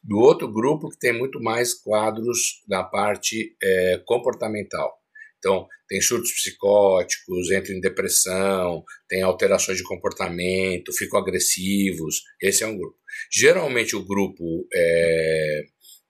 [0.02, 4.98] Do outro grupo que tem muito mais quadros da parte é, comportamental.
[5.38, 12.22] Então, tem surtos psicóticos, entram em depressão, tem alterações de comportamento, ficam agressivos.
[12.40, 12.96] Esse é um grupo.
[13.32, 15.62] Geralmente, o grupo é,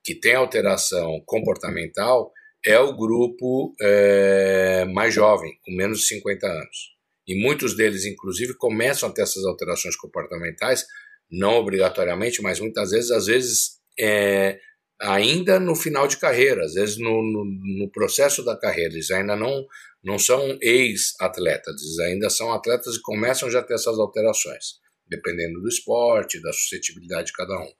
[0.05, 2.33] que tem alteração comportamental
[2.65, 7.00] é o grupo é, mais jovem, com menos de 50 anos
[7.31, 10.85] e muitos deles, inclusive, começam a ter essas alterações comportamentais,
[11.31, 14.59] não obrigatoriamente, mas muitas vezes, às vezes, é,
[15.01, 19.37] ainda no final de carreira, às vezes no, no, no processo da carreira, eles ainda
[19.37, 19.65] não,
[20.03, 25.61] não são ex-atletas, eles ainda são atletas e começam já a ter essas alterações dependendo
[25.61, 27.73] do esporte, da suscetibilidade de cada um.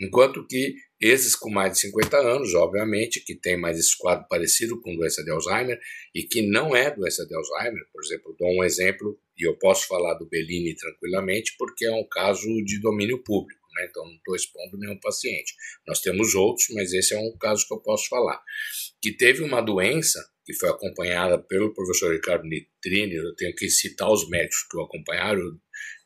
[0.00, 4.80] Enquanto que esses com mais de 50 anos, obviamente, que tem mais esse quadro parecido
[4.80, 5.78] com doença de Alzheimer
[6.14, 9.86] e que não é doença de Alzheimer, por exemplo, dou um exemplo e eu posso
[9.86, 13.86] falar do Bellini tranquilamente porque é um caso de domínio público, né?
[13.88, 15.54] então não estou expondo nenhum paciente.
[15.86, 18.42] Nós temos outros, mas esse é um caso que eu posso falar.
[19.00, 24.10] Que teve uma doença que foi acompanhada pelo professor Ricardo Nitrini, eu tenho que citar
[24.10, 25.42] os médicos que o acompanharam,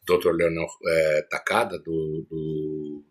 [0.04, 0.32] Dr.
[0.32, 3.04] Leonor é, Takada, do, do,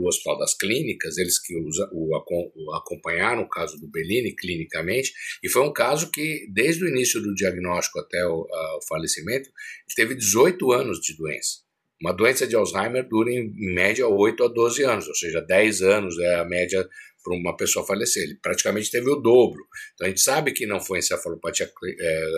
[0.00, 5.48] do, Hospital das Clínicas, eles que o, o, acompanharam o caso do Bellini clinicamente, e
[5.48, 9.50] foi um caso que, desde o início do diagnóstico até o, a, o falecimento,
[9.94, 11.58] teve 18 anos de doença.
[12.00, 16.18] Uma doença de Alzheimer dura em média 8 a 12 anos, ou seja, 10 anos
[16.18, 16.88] é a média
[17.22, 18.22] para uma pessoa falecer.
[18.22, 19.62] Ele praticamente teve o dobro.
[19.94, 22.30] Então a gente sabe que não foi encefalopatia é,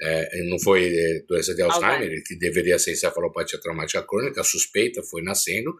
[0.00, 4.44] é, não foi é, doença de Alzheimer, Alzheimer, que deveria ser encefalopatia traumática crônica, a
[4.44, 5.74] suspeita foi nascendo,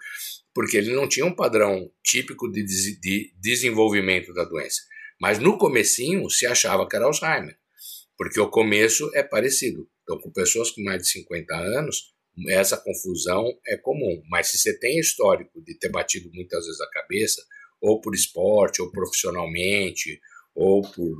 [0.55, 4.83] porque ele não tinha um padrão típico de, de desenvolvimento da doença.
[5.21, 7.57] Mas no comecinho se achava que era Alzheimer,
[8.17, 9.89] porque o começo é parecido.
[10.03, 12.15] Então, com pessoas com mais de 50 anos,
[12.49, 14.23] essa confusão é comum.
[14.29, 17.43] Mas se você tem histórico de ter batido muitas vezes a cabeça,
[17.81, 20.21] ou por esporte, ou profissionalmente,
[20.55, 21.17] ou por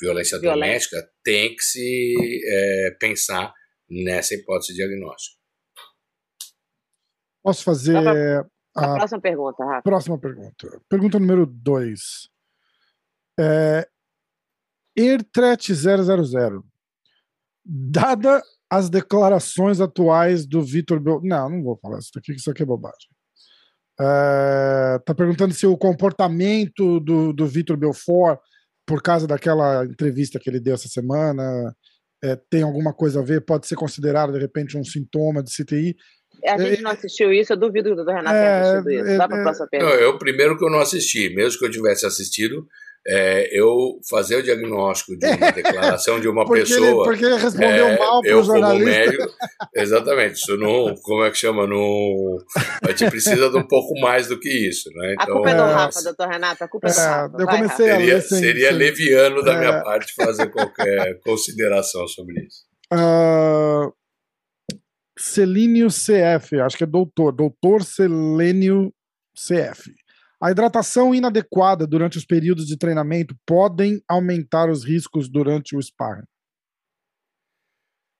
[0.00, 0.98] violência, violência.
[0.98, 3.52] doméstica, tem que se é, pensar
[3.88, 5.38] nessa hipótese diagnóstica.
[7.42, 8.40] Posso fazer a,
[8.76, 9.82] a próxima pergunta, Rafa.
[9.82, 10.82] Próxima pergunta.
[10.88, 12.28] Pergunta número dois.
[13.38, 13.88] É,
[14.96, 16.64] Ertret 000.
[17.64, 21.20] Dada as declarações atuais do Vitor Bel...
[21.22, 23.08] Não, não vou falar isso aqui, isso aqui é bobagem.
[24.00, 28.38] É, tá perguntando se o comportamento do, do Vitor Belfort,
[28.88, 31.76] por causa daquela entrevista que ele deu essa semana,
[32.24, 33.42] é, tem alguma coisa a ver?
[33.42, 35.94] Pode ser considerado, de repente, um sintoma de CTI?
[36.46, 39.18] A gente não assistiu isso, eu duvido do Renato é, ter assistido isso.
[39.18, 39.94] Dá para a próxima pergunta.
[39.94, 42.66] Não, eu primeiro que eu não assisti, mesmo que eu tivesse assistido,
[43.08, 46.86] é, eu fazer o diagnóstico de uma declaração de uma porque pessoa.
[46.86, 48.90] Ele, porque ele respondeu é, mal para o jornalista.
[48.90, 49.30] Médico,
[49.74, 50.94] exatamente, isso não.
[50.96, 51.66] Como é que chama?
[51.66, 52.36] Não,
[52.82, 54.90] a gente precisa de um pouco mais do que isso.
[54.94, 55.14] Né?
[55.14, 57.36] Então, a culpa é do Rafa, doutor Renato, a culpa é, do Rafa.
[57.38, 58.78] Eu comecei Vai, a seria, sem, seria sem...
[58.78, 62.68] leviano da minha parte fazer qualquer consideração sobre isso.
[62.92, 63.92] Uh,
[65.18, 68.92] Celínio CF, acho que é doutor, doutor Selênio
[69.34, 69.92] CF.
[70.40, 76.26] A hidratação inadequada durante os períodos de treinamento podem aumentar os riscos durante o sparring.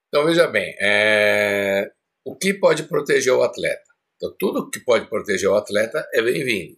[0.09, 1.91] Então, veja bem, é...
[2.25, 3.85] o que pode proteger o atleta?
[4.17, 6.77] Então, tudo que pode proteger o atleta é bem-vindo.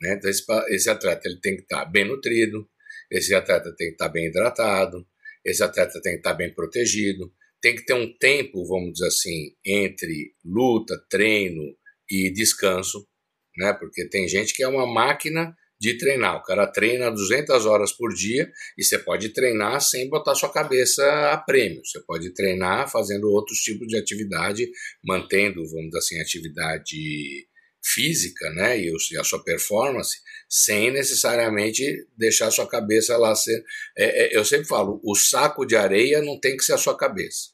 [0.00, 0.14] Né?
[0.14, 2.68] Então, esse, esse, atleta ele tem que estar bem nutrido,
[3.10, 5.06] esse atleta tem que estar bem hidratado,
[5.42, 9.56] esse atleta tem que estar bem protegido, tem que ter um tempo, vamos dizer assim,
[9.64, 11.62] entre luta, treino
[12.10, 13.08] e descanso
[13.56, 13.72] né?
[13.72, 16.36] Porque tem gente que é uma máquina de treinar.
[16.36, 21.04] O cara treina 200 horas por dia e você pode treinar sem botar sua cabeça
[21.32, 21.82] a prêmio.
[21.84, 24.70] Você pode treinar fazendo outros tipos de atividade,
[25.04, 27.48] mantendo, vamos dizer assim, atividade
[27.84, 33.64] física, né, e, a sua performance, sem necessariamente deixar a sua cabeça lá ser.
[33.98, 36.96] É, é, eu sempre falo, o saco de areia não tem que ser a sua
[36.96, 37.50] cabeça.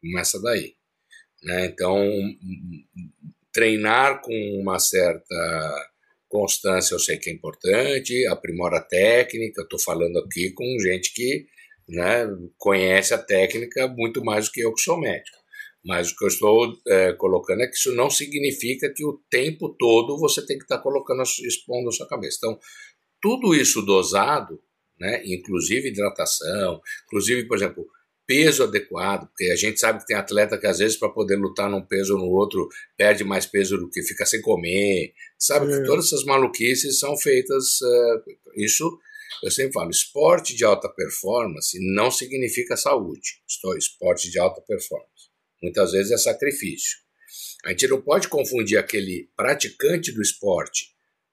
[0.00, 0.74] Começa daí.
[1.42, 1.66] Né?
[1.66, 2.02] Então,
[3.52, 5.92] treinar com uma certa
[6.28, 11.46] constância eu sei que é importante, aprimora a técnica, estou falando aqui com gente que
[11.88, 15.36] né, conhece a técnica muito mais do que eu que sou médico.
[15.84, 19.74] Mas o que eu estou é, colocando é que isso não significa que o tempo
[19.78, 22.38] todo você tem que estar tá colocando, expondo a sua cabeça.
[22.38, 22.58] Então,
[23.20, 24.62] tudo isso dosado,
[24.98, 27.86] né, inclusive hidratação, inclusive, por exemplo,
[28.32, 31.68] peso adequado, porque a gente sabe que tem atleta que às vezes para poder lutar
[31.68, 32.66] num peso ou no outro
[32.96, 35.76] perde mais peso do que fica sem comer, sabe é.
[35.76, 38.22] que todas essas maluquices são feitas, uh,
[38.56, 38.90] isso
[39.42, 43.42] eu sempre falo, esporte de alta performance não significa saúde,
[43.76, 45.28] esporte de alta performance,
[45.62, 47.02] muitas vezes é sacrifício.
[47.66, 50.86] A gente não pode confundir aquele praticante do esporte,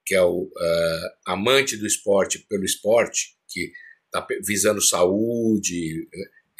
[0.06, 3.72] que é o uh, amante do esporte pelo esporte, que
[4.06, 6.08] está visando saúde,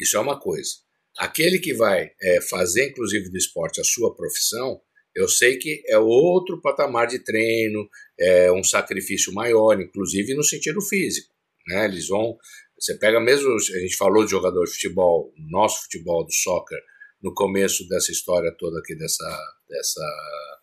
[0.00, 0.70] isso é uma coisa.
[1.18, 4.80] Aquele que vai é, fazer, inclusive, do esporte a sua profissão,
[5.14, 10.80] eu sei que é outro patamar de treino, é um sacrifício maior, inclusive no sentido
[10.80, 11.34] físico.
[11.66, 11.84] Né?
[11.84, 12.36] Eles vão.
[12.78, 13.52] Você pega mesmo.
[13.52, 16.78] A gente falou de jogador de futebol, nosso futebol, do soccer,
[17.22, 20.00] no começo dessa história toda aqui, dessa, dessa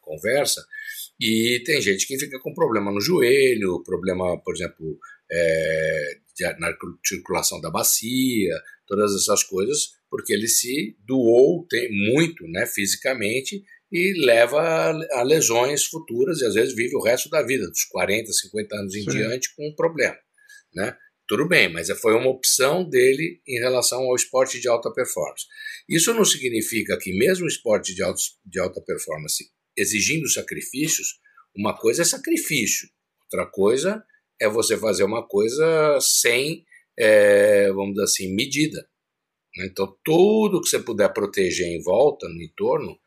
[0.01, 0.65] conversa,
[1.19, 4.97] e tem gente que fica com problema no joelho, problema, por exemplo,
[5.31, 6.17] é,
[6.59, 6.73] na
[7.05, 8.53] circulação da bacia,
[8.87, 15.23] todas essas coisas, porque ele se doou tem, muito né, fisicamente e leva a, a,
[15.23, 19.03] lesões futuras e às vezes vive o resto da vida, dos 40, 50 anos em
[19.03, 19.09] Sim.
[19.09, 20.17] diante, com um problema.
[20.73, 20.95] Né?
[21.27, 25.45] Tudo bem, mas foi uma opção dele em relação ao esporte de alta performance.
[25.87, 29.43] Isso não significa que, mesmo o esporte de, alto, de alta performance
[29.75, 31.19] exigindo sacrifícios,
[31.55, 32.89] uma coisa é sacrifício,
[33.23, 34.03] outra coisa
[34.39, 36.65] é você fazer uma coisa sem
[36.97, 38.87] é, vamos dizer assim, medida.
[39.55, 39.67] Né?
[39.71, 42.97] Então, tudo que você puder proteger em volta, no entorno,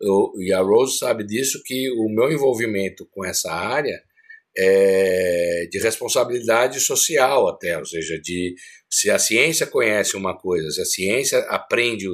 [0.00, 4.02] eu, e a Rose sabe disso, que o meu envolvimento com essa área
[4.58, 8.54] é de responsabilidade social até, ou seja, de
[8.90, 12.06] se a ciência conhece uma coisa, se a ciência aprende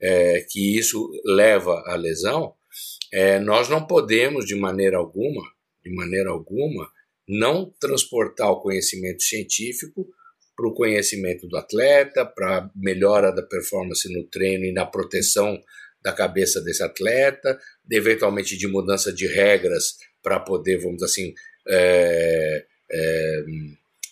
[0.00, 2.54] é, que isso leva à lesão,
[3.12, 5.42] é, nós não podemos de maneira alguma,
[5.82, 6.90] de maneira alguma,
[7.28, 10.06] não transportar o conhecimento científico
[10.56, 15.60] para o conhecimento do atleta, para a melhora da performance no treino e na proteção
[16.02, 17.58] da cabeça desse atleta,
[17.90, 21.34] eventualmente de mudança de regras para poder, vamos dizer assim,
[21.68, 23.44] é, é,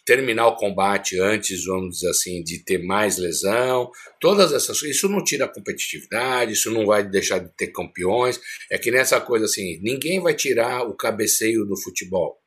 [0.05, 3.91] terminar o combate antes, vamos dizer assim, de ter mais lesão.
[4.21, 8.39] Todas essas coisas, isso não tira a competitividade, isso não vai deixar de ter campeões.
[8.71, 12.39] É que nessa coisa assim, ninguém vai tirar o cabeceio do futebol.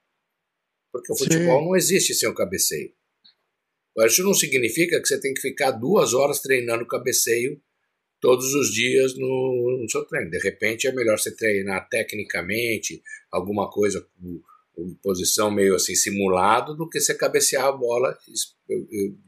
[0.98, 1.66] Porque o futebol Sim.
[1.66, 2.92] não existe sem o cabeceio.
[3.96, 7.60] Agora, isso não significa que você tem que ficar duas horas treinando cabeceio
[8.20, 10.30] todos os dias no, no seu treino.
[10.30, 14.06] De repente, é melhor você treinar tecnicamente alguma coisa,
[14.78, 18.18] em posição meio assim simulado do que você cabecear a bola,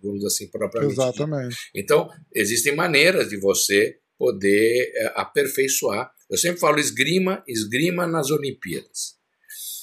[0.01, 0.93] vamos assim, propriamente.
[0.93, 1.57] Exatamente.
[1.73, 6.11] Então, existem maneiras de você poder é, aperfeiçoar.
[6.29, 9.18] Eu sempre falo esgrima, esgrima nas Olimpíadas.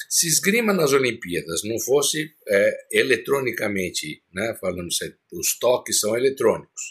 [0.09, 4.89] Se esgrima nas Olimpíadas não fosse é, eletronicamente, né, falando
[5.33, 6.83] os toques são eletrônicos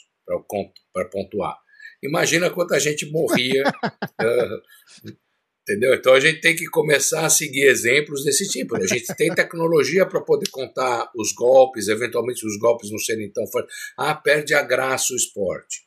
[0.94, 1.58] para pontuar.
[2.04, 3.64] Imagina quanta gente morria
[4.22, 5.16] uh,
[5.68, 5.96] Entendeu?
[5.96, 8.76] Então a gente tem que começar a seguir exemplos desse tipo.
[8.78, 13.48] A gente tem tecnologia para poder contar os golpes, eventualmente os golpes não serem tão
[13.48, 13.76] fortes.
[13.98, 15.84] Ah, perde a graça o esporte.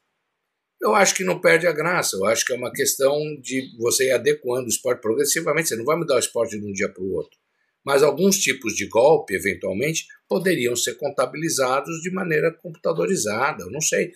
[0.81, 2.16] Eu acho que não perde a graça.
[2.16, 5.68] Eu acho que é uma questão de você ir adequando o esporte progressivamente.
[5.68, 7.37] Você não vai mudar o esporte de um dia para o outro.
[7.85, 13.64] Mas alguns tipos de golpe, eventualmente, poderiam ser contabilizados de maneira computadorizada.
[13.64, 14.12] Eu não sei.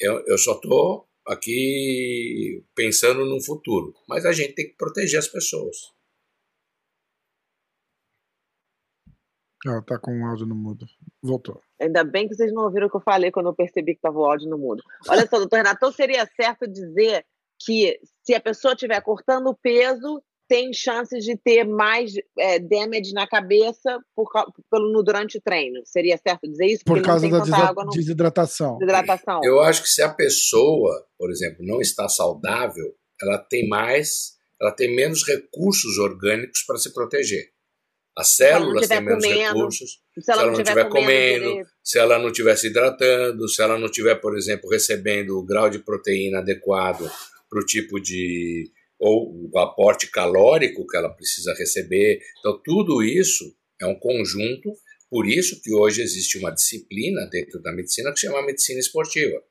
[0.00, 5.28] Eu, eu só estou aqui pensando no futuro, mas a gente tem que proteger as
[5.28, 5.93] pessoas.
[9.64, 10.86] Ela tá com o áudio no mudo.
[11.22, 11.60] Voltou.
[11.80, 14.18] Ainda bem que vocês não ouviram o que eu falei quando eu percebi que estava
[14.18, 14.82] o áudio no mudo.
[15.08, 17.24] Olha só, doutor Renato, então seria certo dizer
[17.64, 23.12] que se a pessoa estiver cortando o peso, tem chances de ter mais é, damage
[23.12, 24.28] na cabeça por,
[24.70, 25.80] pelo, durante o treino.
[25.84, 26.84] Seria certo dizer isso?
[26.84, 27.90] Porque por causa da no...
[27.90, 28.78] desidratação.
[28.78, 29.40] desidratação.
[29.42, 34.72] Eu acho que se a pessoa, por exemplo, não está saudável, ela tem mais, ela
[34.72, 37.53] tem menos recursos orgânicos para se proteger.
[38.16, 39.90] As células têm menos comendo, recursos.
[40.18, 43.62] Se ela, se ela não estiver comendo, comendo se ela não estiver se hidratando, se
[43.62, 47.10] ela não estiver, por exemplo, recebendo o grau de proteína adequado
[47.50, 52.20] para o tipo de, ou o aporte calórico que ela precisa receber.
[52.38, 54.72] Então, tudo isso é um conjunto,
[55.10, 59.42] por isso que hoje existe uma disciplina dentro da medicina que se chama medicina esportiva.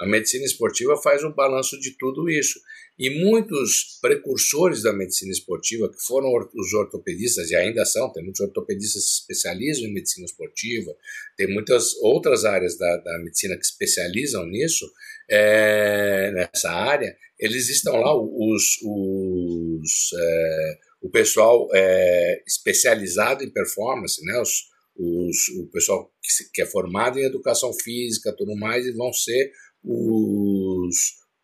[0.00, 2.58] A medicina esportiva faz um balanço de tudo isso.
[2.98, 8.40] E muitos precursores da medicina esportiva, que foram os ortopedistas, e ainda são, tem muitos
[8.40, 10.94] ortopedistas que se especializam em medicina esportiva,
[11.36, 14.88] tem muitas outras áreas da, da medicina que especializam nisso,
[15.28, 24.24] é, nessa área, eles estão lá, os, os é, o pessoal é, especializado em performance,
[24.24, 28.92] né, os, os, o pessoal que, que, é formado em educação física tudo mais, e
[28.92, 29.52] vão ser
[29.84, 30.96] os,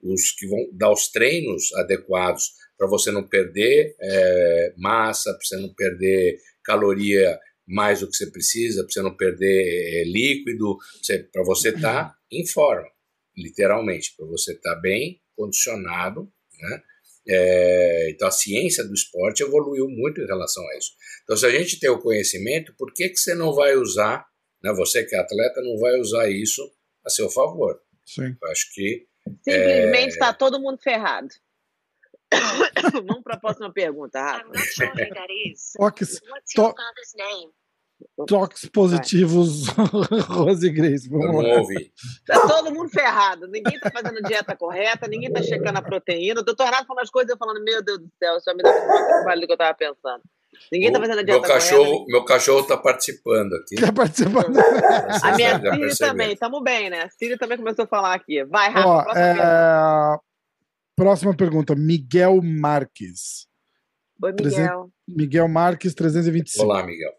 [0.02, 5.56] os que vão dar os treinos adequados para você não perder é, massa, para você
[5.56, 10.76] não perder caloria mais do que você precisa, para você não perder é, líquido,
[11.30, 12.88] para você estar tá em forma,
[13.36, 16.82] literalmente, para você estar tá bem condicionado, né?
[17.28, 20.90] É, então a ciência do esporte evoluiu muito em relação a isso.
[21.22, 24.26] Então se a gente tem o conhecimento, por que, que você não vai usar,
[24.62, 26.62] né, você que é atleta, não vai usar isso
[27.04, 27.78] a seu favor?
[28.14, 28.36] Sim.
[28.42, 29.06] Eu acho que.
[29.42, 30.32] Simplesmente está é...
[30.32, 31.28] todo mundo ferrado.
[33.06, 34.50] Vamos para a próxima pergunta, Rafa.
[35.76, 36.20] Toques,
[36.54, 36.74] to...
[38.26, 39.66] Toques positivos,
[40.26, 41.08] Rose Grace.
[41.08, 41.92] Vamos ouvir.
[42.26, 43.46] Tá todo mundo ferrado.
[43.46, 46.40] Ninguém está fazendo dieta correta, ninguém está checando a proteína.
[46.40, 48.72] O doutor Renato falando as coisas eu falando, meu Deus do céu, isso me dá
[48.72, 50.22] muito trabalho do que eu estava pensando.
[50.72, 52.06] Ninguém está fazendo a dieta meu cachorro.
[52.08, 53.74] Meu cachorro está participando aqui.
[53.74, 54.56] Está participando.
[55.22, 56.32] a minha filha também.
[56.32, 57.02] Estamos bem, né?
[57.02, 58.44] A Cília também começou a falar aqui.
[58.44, 59.34] Vai, Rafa, Ó, próxima, é...
[59.34, 60.20] pergunta.
[60.96, 61.74] próxima pergunta.
[61.74, 63.46] Miguel Marques.
[64.22, 64.90] Oi, Miguel.
[65.08, 66.64] Miguel Marques, 325.
[66.64, 67.12] Olá, Miguel.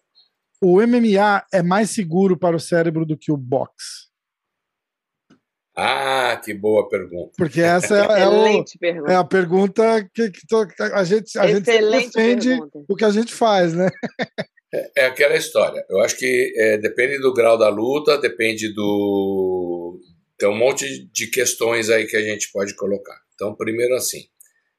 [0.62, 4.11] O MMA é mais seguro para o cérebro do que o boxe?
[5.76, 7.32] Ah, que boa pergunta.
[7.38, 10.46] Porque essa é, é, o, é a pergunta que, que
[10.82, 12.86] a gente, a gente defende pergunta.
[12.90, 13.90] o que a gente faz, né?
[14.74, 15.86] É, é aquela história.
[15.90, 20.00] Eu acho que é, depende do grau da luta, depende do.
[20.38, 23.20] Tem um monte de questões aí que a gente pode colocar.
[23.34, 24.24] Então, primeiro assim,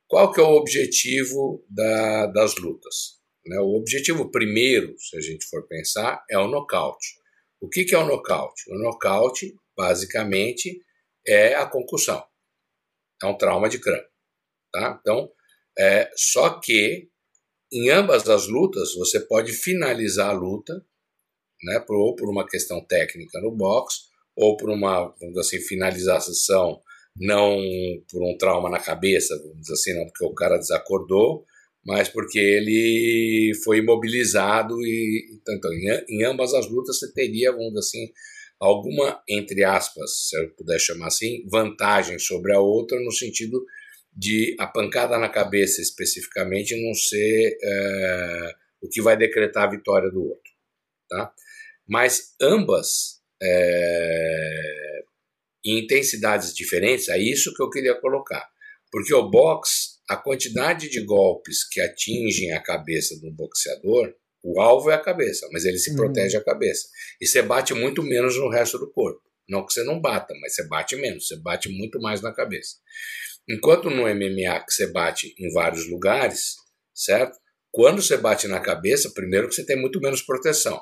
[0.06, 3.20] qual que é o objetivo da, das lutas?
[3.46, 3.58] Né?
[3.60, 7.20] O objetivo primeiro, se a gente for pensar, é o nocaute.
[7.60, 8.62] O que, que é o nocaute?
[8.68, 10.80] O nocaute, basicamente,
[11.26, 12.24] é a concussão.
[13.22, 14.06] É um trauma de crânio.
[14.72, 14.98] Tá?
[15.00, 15.30] Então,
[15.78, 17.08] é, só que
[17.72, 20.84] em ambas as lutas você pode finalizar a luta,
[21.62, 25.60] né, por, ou por uma questão técnica no box, ou por uma, vamos dizer assim,
[25.60, 26.82] finalização
[27.16, 27.58] não
[28.10, 31.44] por um trauma na cabeça, vamos dizer assim, não porque o cara desacordou,
[31.84, 37.68] mas porque ele foi imobilizado e então, em, em ambas as lutas você teria, vamos
[37.68, 38.12] dizer assim,
[38.62, 43.64] alguma, entre aspas, se eu puder chamar assim, vantagem sobre a outra no sentido
[44.16, 50.08] de a pancada na cabeça especificamente não ser é, o que vai decretar a vitória
[50.10, 50.52] do outro,
[51.08, 51.32] tá?
[51.88, 55.02] Mas ambas é,
[55.64, 58.48] em intensidades diferentes, é isso que eu queria colocar,
[58.92, 64.90] porque o boxe a quantidade de golpes que atingem a cabeça do boxeador O alvo
[64.90, 65.96] é a cabeça, mas ele se uhum.
[65.96, 66.88] protege a cabeça.
[67.20, 69.22] E você bate muito menos no resto do corpo.
[69.48, 72.76] Não que você não bata, mas você bate menos, você bate muito mais na cabeça.
[73.48, 76.56] Enquanto no MMA que você bate em vários lugares,
[76.94, 77.38] certo?
[77.70, 80.80] Quando você bate na cabeça, primeiro que você tem muito menos proteção.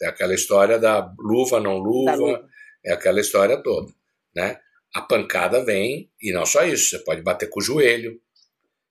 [0.00, 2.48] É aquela história da luva, não luva, luva.
[2.84, 3.92] é aquela história toda,
[4.34, 4.58] né?
[4.94, 8.18] A pancada vem, e não só isso, você pode bater com o joelho,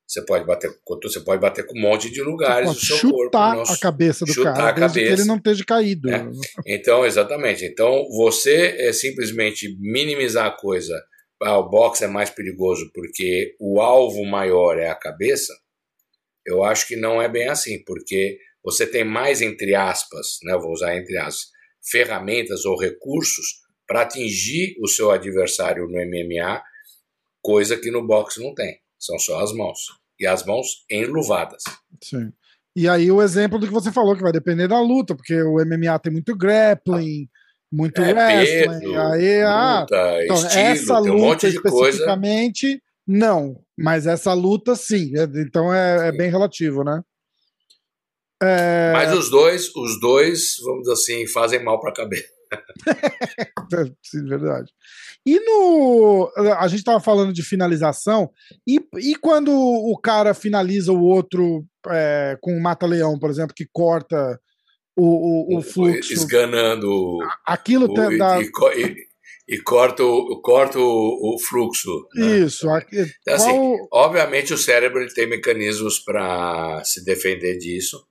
[0.07, 3.55] você pode bater com você pode bater com um monte de lugares do seu chutar
[3.57, 3.73] corpo.
[3.73, 4.93] a cabeça do chutar cara, a cabeça.
[4.93, 6.09] que ele não esteja caído.
[6.09, 6.25] É.
[6.65, 7.65] Então, exatamente.
[7.65, 10.97] Então, você é simplesmente minimizar a coisa.
[11.43, 15.53] Ah, o boxe é mais perigoso porque o alvo maior é a cabeça.
[16.45, 20.71] Eu acho que não é bem assim, porque você tem mais, entre aspas, né, vou
[20.71, 21.47] usar entre aspas,
[21.91, 23.45] ferramentas ou recursos
[23.85, 26.63] para atingir o seu adversário no MMA,
[27.41, 28.79] coisa que no boxe não tem.
[28.99, 29.79] São só as mãos.
[30.19, 31.63] E as mãos enluvadas.
[32.03, 32.31] Sim.
[32.75, 35.55] E aí o exemplo do que você falou, que vai depender da luta, porque o
[35.55, 37.27] MMA tem muito grappling,
[37.71, 38.79] muito é, wrestling.
[38.79, 42.81] Peso, aí, ah, luta, então, estilo, essa luta um especificamente, coisa.
[43.07, 43.59] não.
[43.77, 45.11] Mas essa luta, sim.
[45.17, 47.01] É, então é, é bem relativo, né?
[48.41, 48.91] É...
[48.93, 52.36] Mas os dois, os dois, vamos dizer assim, fazem mal para a cabeça.
[54.03, 54.71] sim, verdade.
[55.25, 56.31] E no.
[56.59, 58.31] A gente estava falando de finalização,
[58.67, 63.67] e, e quando o cara finaliza o outro é, com o Mata-Leão, por exemplo, que
[63.71, 64.39] corta
[64.95, 66.13] o, o, o fluxo.
[66.13, 67.17] Esganando.
[67.45, 68.39] Aquilo o, tem, dá...
[68.41, 69.07] e, e,
[69.55, 72.07] e corta, o, corta o, o fluxo.
[72.15, 72.39] Né?
[72.39, 72.69] Isso.
[72.69, 73.73] Aqui, então, assim, qual...
[73.73, 78.05] assim, obviamente o cérebro ele tem mecanismos para se defender disso.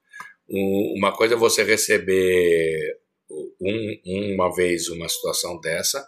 [0.48, 2.96] Um, uma coisa é você receber
[3.30, 6.06] um, uma vez uma situação dessa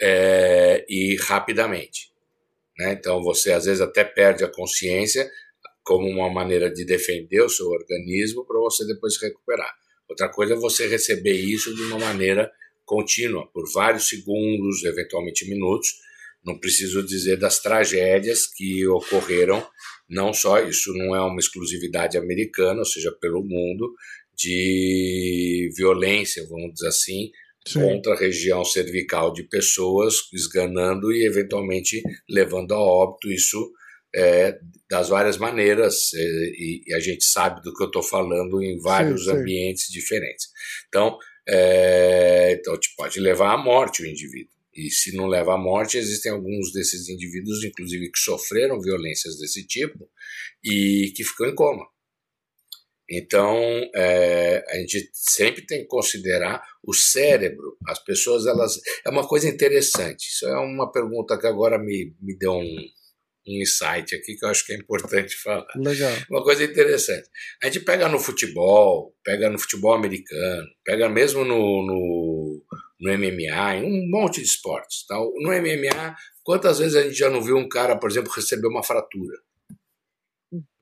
[0.00, 2.10] é, e rapidamente.
[2.78, 2.92] Né?
[2.92, 5.30] Então você às vezes até perde a consciência
[5.82, 9.74] como uma maneira de defender o seu organismo para você depois se recuperar.
[10.08, 12.50] Outra coisa é você receber isso de uma maneira
[12.84, 15.88] contínua, por vários segundos, eventualmente minutos.
[16.44, 19.64] Não preciso dizer das tragédias que ocorreram,
[20.08, 23.94] não só, isso não é uma exclusividade americana, ou seja, pelo mundo,
[24.40, 27.30] de violência, vamos dizer assim,
[27.66, 27.80] Sim.
[27.80, 33.30] contra a região cervical de pessoas, esganando e eventualmente levando a óbito.
[33.30, 33.70] Isso
[34.14, 34.58] é,
[34.90, 39.24] das várias maneiras, e, e, a gente sabe do que eu estou falando em vários
[39.24, 39.36] sim, sim.
[39.36, 40.46] ambientes diferentes.
[40.88, 41.18] Então,
[41.48, 44.52] é, então, pode levar à morte o indivíduo.
[44.74, 49.66] E se não leva à morte, existem alguns desses indivíduos, inclusive, que sofreram violências desse
[49.66, 50.08] tipo
[50.64, 51.84] e que ficam em coma.
[53.10, 53.60] Então,
[53.92, 57.76] é, a gente sempre tem que considerar o cérebro.
[57.88, 58.78] As pessoas, elas.
[59.04, 60.28] É uma coisa interessante.
[60.28, 62.76] Isso é uma pergunta que agora me, me deu um,
[63.48, 65.66] um insight aqui que eu acho que é importante falar.
[65.74, 66.12] Legal.
[66.30, 67.28] Uma coisa interessante.
[67.60, 72.64] A gente pega no futebol, pega no futebol americano, pega mesmo no, no,
[73.00, 75.04] no MMA, em um monte de esportes.
[75.08, 75.16] Tá?
[75.16, 78.84] No MMA, quantas vezes a gente já não viu um cara, por exemplo, receber uma
[78.84, 79.36] fratura?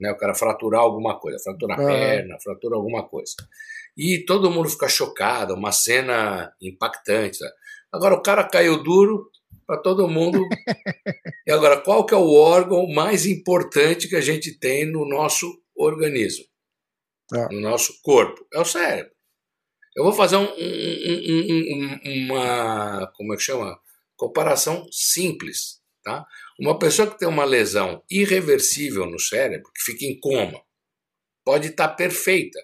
[0.00, 3.34] Né, o cara fraturar alguma coisa, fraturar a perna, fraturar alguma coisa.
[3.96, 7.38] E todo mundo fica chocado, uma cena impactante.
[7.92, 9.30] Agora o cara caiu duro
[9.66, 10.40] para todo mundo.
[11.46, 15.46] e agora, qual que é o órgão mais importante que a gente tem no nosso
[15.76, 16.44] organismo?
[17.34, 17.54] É.
[17.54, 18.46] No nosso corpo?
[18.52, 19.12] É o cérebro.
[19.94, 23.78] Eu vou fazer um, um, um, uma, como é que chama?
[24.16, 25.77] Comparação simples,
[26.08, 26.26] tá?
[26.58, 30.60] Uma pessoa que tem uma lesão irreversível no cérebro, que fica em coma,
[31.44, 32.58] pode estar perfeita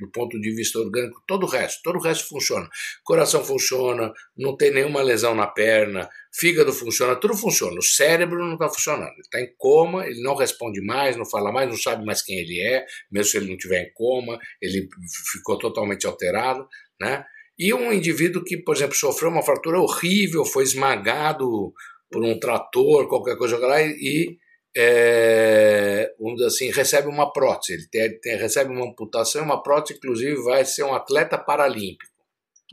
[0.00, 2.68] do ponto de vista orgânico, todo o resto, todo o resto funciona.
[3.02, 7.76] Coração funciona, não tem nenhuma lesão na perna, fígado funciona, tudo funciona.
[7.76, 9.10] O cérebro não está funcionando.
[9.10, 12.38] Ele está em coma, ele não responde mais, não fala mais, não sabe mais quem
[12.38, 14.88] ele é, mesmo se ele não estiver em coma, ele
[15.32, 16.68] ficou totalmente alterado,
[17.00, 17.24] né?
[17.58, 21.72] E um indivíduo que, por exemplo, sofreu uma fratura horrível, foi esmagado
[22.10, 24.38] por um trator, qualquer coisa lá, e,
[24.76, 27.74] é, vamos dizer assim, recebe uma prótese.
[27.74, 32.12] Ele tem, tem, recebe uma amputação, uma prótese, inclusive, vai ser um atleta paralímpico.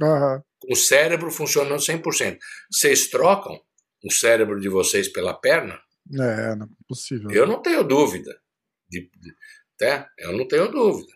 [0.01, 0.41] Uhum.
[0.59, 2.37] Com o cérebro funcionando 100%.
[2.71, 3.59] Vocês trocam
[4.03, 5.79] o cérebro de vocês pela perna?
[6.13, 7.29] É, não é possível.
[7.31, 8.31] Eu não tenho dúvida.
[8.89, 9.33] De, de,
[9.77, 10.07] tá?
[10.19, 11.11] Eu não tenho dúvida.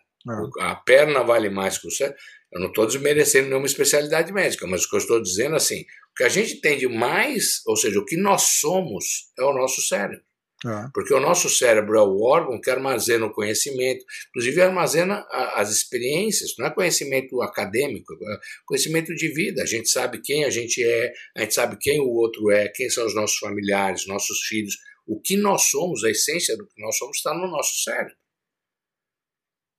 [0.60, 0.64] É.
[0.64, 2.20] A perna vale mais que o cérebro.
[2.52, 5.86] Eu não estou desmerecendo nenhuma especialidade médica, mas o que eu estou dizendo assim,
[6.20, 9.82] que a gente tem de mais, ou seja, o que nós somos, é o nosso
[9.82, 10.20] cérebro.
[10.66, 10.90] É.
[10.94, 16.52] Porque o nosso cérebro é o órgão que armazena o conhecimento, inclusive armazena as experiências,
[16.60, 19.64] não é conhecimento acadêmico, é conhecimento de vida.
[19.64, 22.90] A gente sabe quem a gente é, a gente sabe quem o outro é, quem
[22.90, 24.76] são os nossos familiares, nossos filhos.
[25.08, 28.14] O que nós somos, a essência do que nós somos, está no nosso cérebro.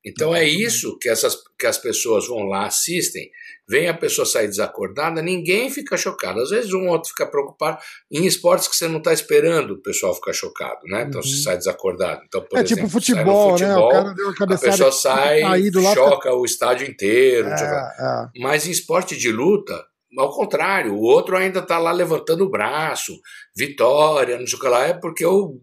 [0.05, 3.31] Então é isso que, essas, que as pessoas vão lá, assistem,
[3.69, 6.41] vem a pessoa sair desacordada, ninguém fica chocado.
[6.41, 7.79] Às vezes um outro fica preocupado.
[8.11, 11.05] Em esportes que você não está esperando, o pessoal fica chocado, né?
[11.07, 11.27] Então uhum.
[11.27, 12.23] se sai desacordado.
[12.27, 13.99] Então, por é tipo exemplo, tipo futebol, futebol, né?
[13.99, 15.43] O cara deu a, a pessoa sai,
[15.95, 17.49] choca o estádio inteiro.
[17.49, 18.41] É, é.
[18.41, 19.85] Mas em esporte de luta,
[20.19, 23.13] ao contrário, o outro ainda está lá levantando o braço,
[23.55, 25.61] vitória, não sei o que lá, é porque eu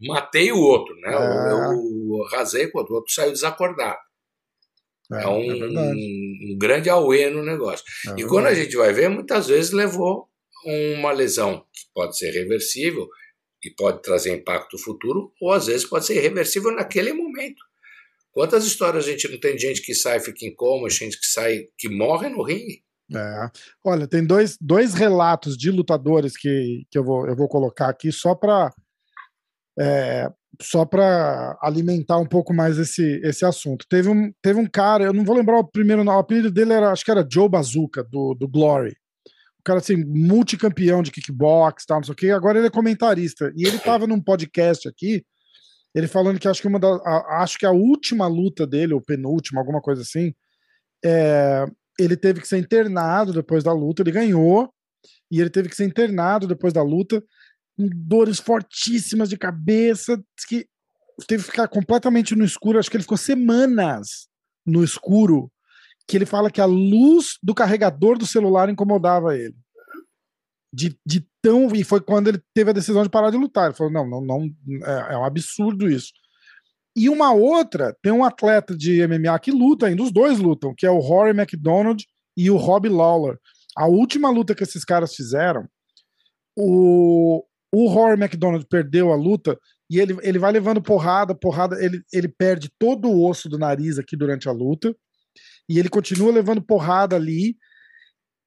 [0.00, 1.12] matei o outro, né?
[1.12, 1.72] É.
[1.74, 1.83] Eu
[2.26, 3.98] rasei quando o outro saiu desacordado.
[5.12, 7.84] É, é um, é um, grande auê no negócio.
[8.08, 10.28] É e quando a gente vai ver, muitas vezes levou
[10.96, 13.06] uma lesão que pode ser reversível
[13.62, 17.62] e pode trazer impacto futuro, ou às vezes pode ser irreversível naquele momento.
[18.32, 21.26] Quantas histórias a gente não tem de gente que sai, fica em coma, gente que
[21.26, 22.82] sai, que morre no ringue?
[23.14, 23.50] É.
[23.84, 28.10] Olha, tem dois, dois relatos de lutadores que, que eu, vou, eu vou colocar aqui
[28.10, 28.72] só para
[29.78, 33.86] é, só para alimentar um pouco mais esse, esse assunto.
[33.88, 36.90] Teve um, teve um cara, eu não vou lembrar o primeiro o apelido dele era,
[36.90, 38.96] acho que era Joe Bazooka, do, do Glory.
[39.60, 42.30] O cara, assim, multicampeão de kickbox, tal, não sei o quê.
[42.30, 43.50] Agora ele é comentarista.
[43.56, 45.24] E ele tava num podcast aqui,
[45.94, 49.00] ele falando que acho que uma da, a, acho que a última luta dele, ou
[49.00, 50.34] penúltima, alguma coisa assim,
[51.04, 51.64] é,
[51.98, 54.70] ele teve que ser internado depois da luta, ele ganhou,
[55.30, 57.22] e ele teve que ser internado depois da luta
[57.76, 60.66] com dores fortíssimas de cabeça, que
[61.26, 62.78] teve que ficar completamente no escuro.
[62.78, 64.28] Acho que ele ficou semanas
[64.66, 65.50] no escuro.
[66.06, 69.56] Que ele fala que a luz do carregador do celular incomodava ele.
[70.72, 71.74] De, de tão.
[71.74, 73.66] E foi quando ele teve a decisão de parar de lutar.
[73.66, 74.44] Ele falou: não, não, não
[74.86, 76.12] é, é um absurdo isso.
[76.96, 80.86] E uma outra, tem um atleta de MMA que luta ainda, os dois lutam, que
[80.86, 82.04] é o Rory McDonald
[82.36, 83.36] e o Rob Lawler.
[83.76, 85.68] A última luta que esses caras fizeram,
[86.56, 87.44] o,
[87.74, 89.58] o Rory McDonald perdeu a luta
[89.90, 93.98] e ele, ele vai levando porrada, porrada, ele, ele perde todo o osso do nariz
[93.98, 94.94] aqui durante a luta
[95.68, 97.56] e ele continua levando porrada ali.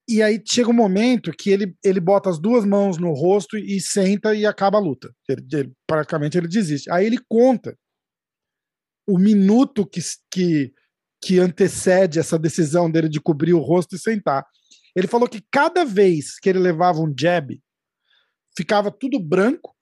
[0.10, 3.82] E aí chega um momento que ele, ele bota as duas mãos no rosto e
[3.82, 5.12] senta e acaba a luta.
[5.28, 6.90] Ele, ele, praticamente ele desiste.
[6.90, 7.78] Aí ele conta
[9.06, 10.00] o minuto que,
[10.32, 10.74] que,
[11.22, 14.46] que antecede essa decisão dele de cobrir o rosto e sentar.
[14.96, 17.60] Ele falou que cada vez que ele levava um jab,
[18.58, 19.76] ficava tudo branco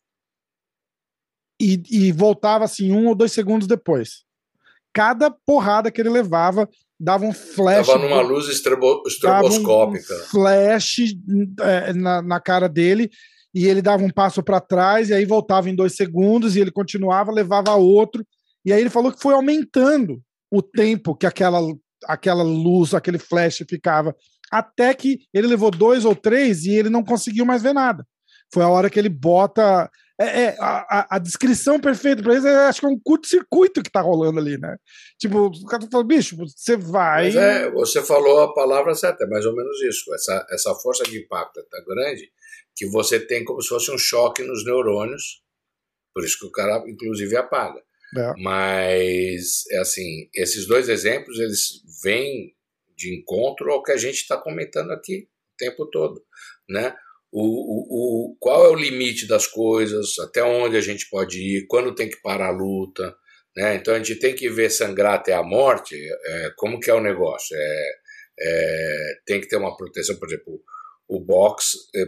[1.59, 4.25] e, e voltava assim um ou dois segundos depois.
[4.93, 6.69] Cada porrada que ele levava
[6.99, 7.87] dava um flash.
[7.87, 10.13] Tava numa luz estroboscópica.
[10.13, 10.97] Um flash
[11.61, 13.09] é, na, na cara dele
[13.53, 16.71] e ele dava um passo para trás e aí voltava em dois segundos e ele
[16.71, 18.25] continuava, levava outro
[18.65, 20.21] e aí ele falou que foi aumentando
[20.51, 21.59] o tempo que aquela
[22.05, 24.15] aquela luz, aquele flash ficava,
[24.51, 28.05] até que ele levou dois ou três e ele não conseguiu mais ver nada.
[28.55, 29.91] Foi a hora que ele bota.
[30.17, 33.91] É, é a, a, descrição perfeita para eles, é, acho que é um curto-circuito que
[33.91, 34.77] tá rolando ali, né?
[35.19, 37.35] Tipo, o cara tá falando, bicho, você vai.
[37.35, 40.13] É, você falou a palavra certa, é mais ou menos isso.
[40.13, 42.31] Essa, essa força de impacto é tão grande
[42.73, 45.43] que você tem como se fosse um choque nos neurônios,
[46.13, 47.81] por isso que o cara, inclusive, apaga.
[48.17, 48.33] É.
[48.37, 52.55] Mas, é assim, esses dois exemplos, eles vêm
[52.95, 56.23] de encontro ao que a gente está comentando aqui o tempo todo,
[56.69, 56.95] né?
[57.37, 61.67] O, o, o, qual é o limite das coisas, até onde a gente pode ir,
[61.67, 63.13] quando tem que parar a luta.
[63.57, 63.75] Né?
[63.75, 67.01] Então a gente tem que ver sangrar até a morte, é, como que é o
[67.01, 67.53] negócio.
[67.57, 67.91] É,
[68.39, 70.61] é, tem que ter uma proteção, por exemplo,
[71.09, 72.05] o boxe, é,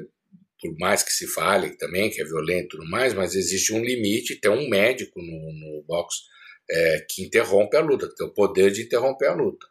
[0.61, 3.83] por mais que se fale também que é violento e tudo mais, mas existe um
[3.83, 6.19] limite, tem um médico no, no boxe
[6.71, 9.67] é, que interrompe a luta, que tem o poder de interromper a luta.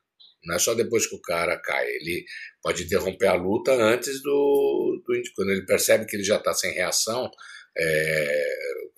[0.46, 1.86] Não é só depois que o cara cai.
[1.88, 2.24] Ele
[2.62, 5.02] pode interromper a luta antes do.
[5.04, 7.30] do quando ele percebe que ele já está sem reação,
[7.76, 8.48] é,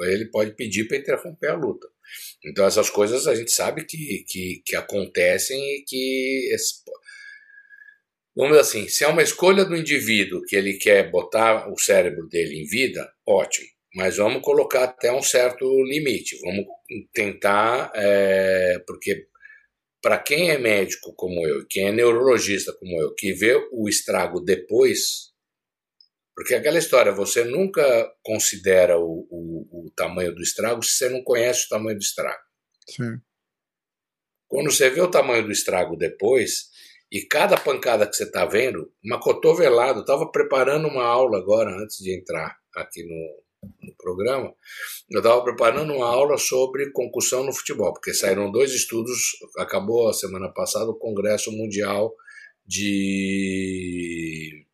[0.03, 1.89] ele pode pedir para interromper a luta.
[2.45, 6.55] Então, essas coisas a gente sabe que, que, que acontecem e que.
[8.37, 12.29] Vamos dizer assim, se é uma escolha do indivíduo que ele quer botar o cérebro
[12.29, 13.67] dele em vida, ótimo.
[13.95, 16.39] Mas vamos colocar até um certo limite.
[16.43, 16.65] Vamos
[17.13, 19.27] tentar, é, porque
[20.03, 24.41] para quem é médico como eu, quem é neurologista como eu, que vê o estrago
[24.41, 25.33] depois,
[26.35, 31.23] porque aquela história, você nunca considera o, o, o tamanho do estrago se você não
[31.25, 32.43] conhece o tamanho do estrago.
[32.89, 33.19] Sim.
[34.47, 36.69] Quando você vê o tamanho do estrago depois,
[37.11, 41.71] e cada pancada que você está vendo, uma cotovelada, eu estava preparando uma aula agora,
[41.71, 44.55] antes de entrar aqui no, no programa,
[45.11, 50.13] eu estava preparando uma aula sobre concussão no futebol, porque saíram dois estudos, acabou a
[50.13, 52.15] semana passada o Congresso Mundial
[52.65, 54.65] de,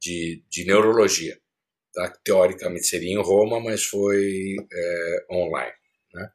[0.00, 1.38] de, de Neurologia,
[1.92, 2.10] tá?
[2.10, 5.74] que teoricamente seria em Roma, mas foi é, online.
[6.12, 6.30] Né?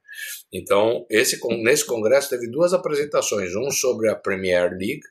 [0.51, 5.01] Então, esse, nesse congresso teve duas apresentações, um sobre a Premier League,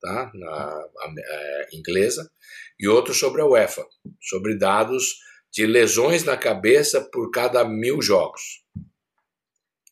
[0.00, 0.30] tá?
[0.34, 2.30] na a, a, é, inglesa,
[2.78, 3.84] e outro sobre a UEFA,
[4.20, 8.62] sobre dados de lesões na cabeça por cada mil jogos.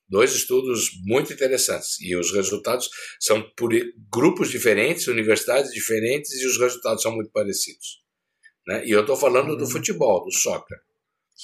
[0.09, 2.01] Dois estudos muito interessantes.
[2.01, 2.89] E os resultados
[3.21, 3.71] são por
[4.13, 8.03] grupos diferentes, universidades diferentes, e os resultados são muito parecidos.
[8.67, 8.87] Né?
[8.87, 9.71] E eu estou falando do uhum.
[9.71, 10.79] futebol, do soccer.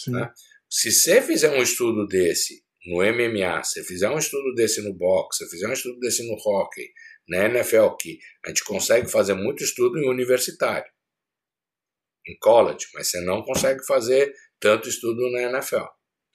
[0.09, 0.33] Né?
[0.69, 5.45] Se você fizer um estudo desse no MMA, se fizer um estudo desse no boxe,
[5.45, 6.89] se fizer um estudo desse no hockey,
[7.29, 10.89] na NFL, que a gente consegue fazer muito estudo em universitário,
[12.27, 15.85] em college, mas você não consegue fazer tanto estudo na NFL.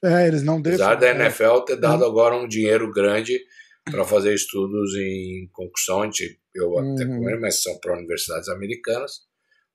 [0.04, 0.86] É, eles não deixam.
[0.86, 2.10] Apesar da NFL ter dado uhum.
[2.10, 3.40] agora um dinheiro grande
[3.84, 6.08] para fazer estudos em concussão,
[6.54, 6.94] eu uhum.
[6.94, 9.20] até ele, mas são para universidades americanas.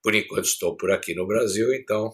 [0.03, 2.11] Por enquanto estou por aqui no Brasil, então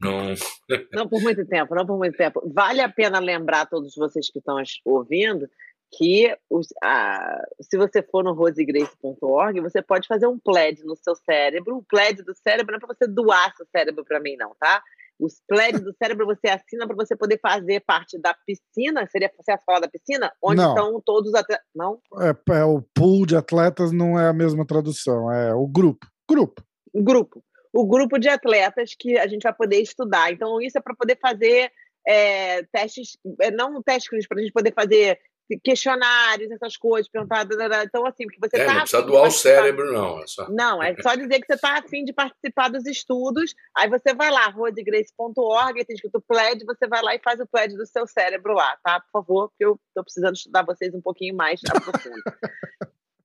[0.00, 0.34] não.
[0.92, 2.40] não por muito tempo, não por muito tempo.
[2.54, 5.48] Vale a pena lembrar a todos vocês que estão ouvindo
[5.96, 11.14] que os, a, se você for no rosegrace.org, você pode fazer um pledge no seu
[11.16, 11.78] cérebro.
[11.78, 14.82] O pledge do cérebro não é para você doar seu cérebro para mim, não, tá?
[15.18, 19.06] Os pledges do cérebro você assina para você poder fazer parte da piscina.
[19.06, 20.30] Seria você falar da piscina?
[20.42, 20.68] Onde não.
[20.68, 21.66] estão todos os atletas.
[21.74, 21.98] Não?
[22.20, 26.06] É, é, o pool de atletas não é a mesma tradução, é o grupo.
[26.28, 26.62] Grupo.
[26.92, 27.42] O grupo.
[27.72, 30.30] O grupo de atletas que a gente vai poder estudar.
[30.30, 31.70] Então, isso é para poder fazer
[32.06, 35.18] é, testes, é, não testes para a gente poder fazer
[35.62, 37.46] questionários, essas coisas, perguntar.
[37.84, 40.20] Então, assim, porque você é, tá não precisa doar o cérebro, não.
[40.20, 40.48] É só...
[40.50, 43.54] Não, é só dizer que você está afim de participar dos estudos.
[43.76, 47.76] Aí você vai lá, rosegrace.org, tem escrito pledge, você vai lá e faz o pledge
[47.76, 49.00] do seu cérebro lá, tá?
[49.00, 52.22] Por favor, porque eu estou precisando estudar vocês um pouquinho mais a profundo.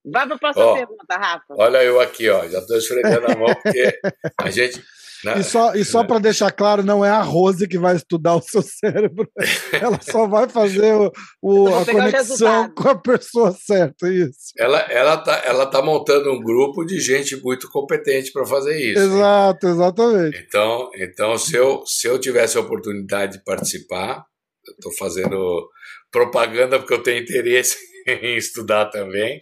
[0.03, 1.45] Vai para a próxima oh, pergunta, Rafa.
[1.51, 3.99] Olha eu aqui, ó, já estou esfregando a mão, porque
[4.37, 4.83] a gente
[5.23, 5.39] né?
[5.39, 8.41] E só, e só para deixar claro, não é a Rose que vai estudar o
[8.41, 9.29] seu cérebro.
[9.71, 11.11] Ela só vai fazer o,
[11.41, 14.53] o a conexão com a pessoa certa, isso.
[14.57, 19.01] Ela, ela, tá, ela tá montando um grupo de gente muito competente para fazer isso.
[19.01, 19.73] Exato, hein?
[19.73, 20.45] exatamente.
[20.47, 24.25] Então, então se, eu, se eu tivesse a oportunidade de participar,
[24.67, 25.69] eu estou fazendo
[26.11, 29.39] propaganda porque eu tenho interesse em estudar também,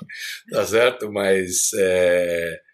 [0.52, 1.12] tá certo?
[1.12, 1.70] Mas.
[1.78, 2.69] É,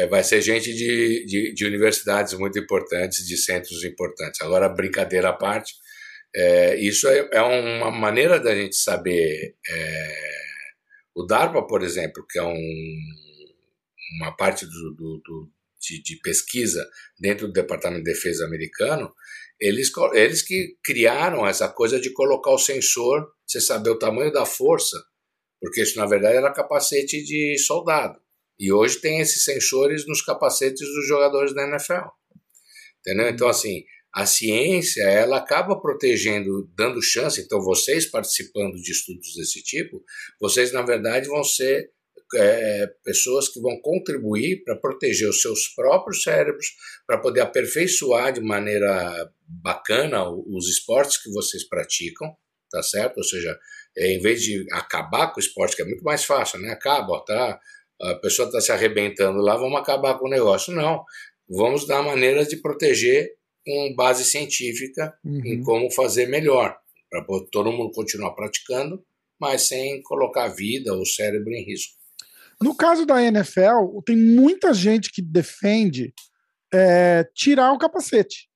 [0.00, 4.40] é, vai ser gente de, de, de, universidades muito importantes, de centros importantes.
[4.40, 5.74] Agora, brincadeira à parte,
[6.34, 9.56] é, isso é, é, uma maneira da gente saber.
[9.68, 10.40] É,
[11.14, 12.98] o DARPA, por exemplo, que é um,
[14.20, 16.88] uma parte do, do, do de, de, pesquisa
[17.18, 19.12] dentro do Departamento de Defesa americano,
[19.60, 24.46] eles, eles que criaram essa coisa de colocar o sensor, você saber o tamanho da
[24.46, 24.96] força,
[25.60, 28.18] porque isso na verdade era capacete de soldado.
[28.60, 32.10] E hoje tem esses sensores nos capacetes dos jogadores da NFL.
[33.00, 33.30] Entendeu?
[33.30, 33.82] Então, assim,
[34.14, 37.40] a ciência, ela acaba protegendo, dando chance.
[37.40, 40.04] Então, vocês participando de estudos desse tipo,
[40.38, 41.90] vocês, na verdade, vão ser
[42.36, 46.66] é, pessoas que vão contribuir para proteger os seus próprios cérebros,
[47.06, 52.36] para poder aperfeiçoar de maneira bacana os esportes que vocês praticam,
[52.70, 53.16] tá certo?
[53.16, 53.58] Ou seja,
[53.96, 56.70] é, em vez de acabar com o esporte, que é muito mais fácil, né?
[56.70, 57.58] Acaba, tá?
[58.00, 60.74] A pessoa está se arrebentando lá, vamos acabar com o negócio.
[60.74, 61.04] Não,
[61.48, 63.30] vamos dar maneiras de proteger
[63.64, 65.40] com base científica uhum.
[65.44, 66.76] em como fazer melhor,
[67.10, 69.02] para todo mundo continuar praticando,
[69.38, 71.94] mas sem colocar a vida ou o cérebro em risco.
[72.62, 76.12] No caso da NFL, tem muita gente que defende
[76.72, 78.50] é, tirar o capacete.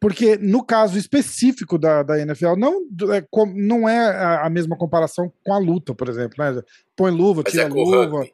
[0.00, 5.52] Porque no caso específico da, da NFL, não é, não é a mesma comparação com
[5.52, 6.36] a luta, por exemplo.
[6.38, 6.62] Né?
[6.94, 8.04] Põe luva, Mas tira é luva.
[8.04, 8.32] Rugby.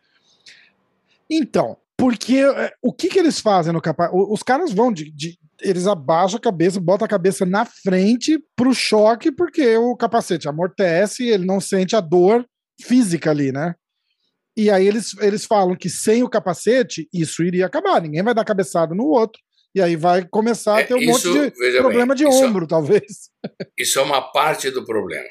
[1.36, 4.16] Então, porque é, o que, que eles fazem no capacete?
[4.16, 8.74] Os caras vão de, de, Eles abaixam a cabeça, botam a cabeça na frente pro
[8.74, 12.44] choque, porque o capacete amortece, ele não sente a dor
[12.80, 13.74] física ali, né?
[14.56, 18.00] E aí eles, eles falam que sem o capacete, isso iria acabar.
[18.00, 19.40] Ninguém vai dar cabeçada no outro.
[19.74, 22.44] E aí vai começar a ter um é, isso, monte de problema bem, de isso,
[22.44, 23.28] ombro, talvez.
[23.76, 25.28] Isso é uma parte do problema,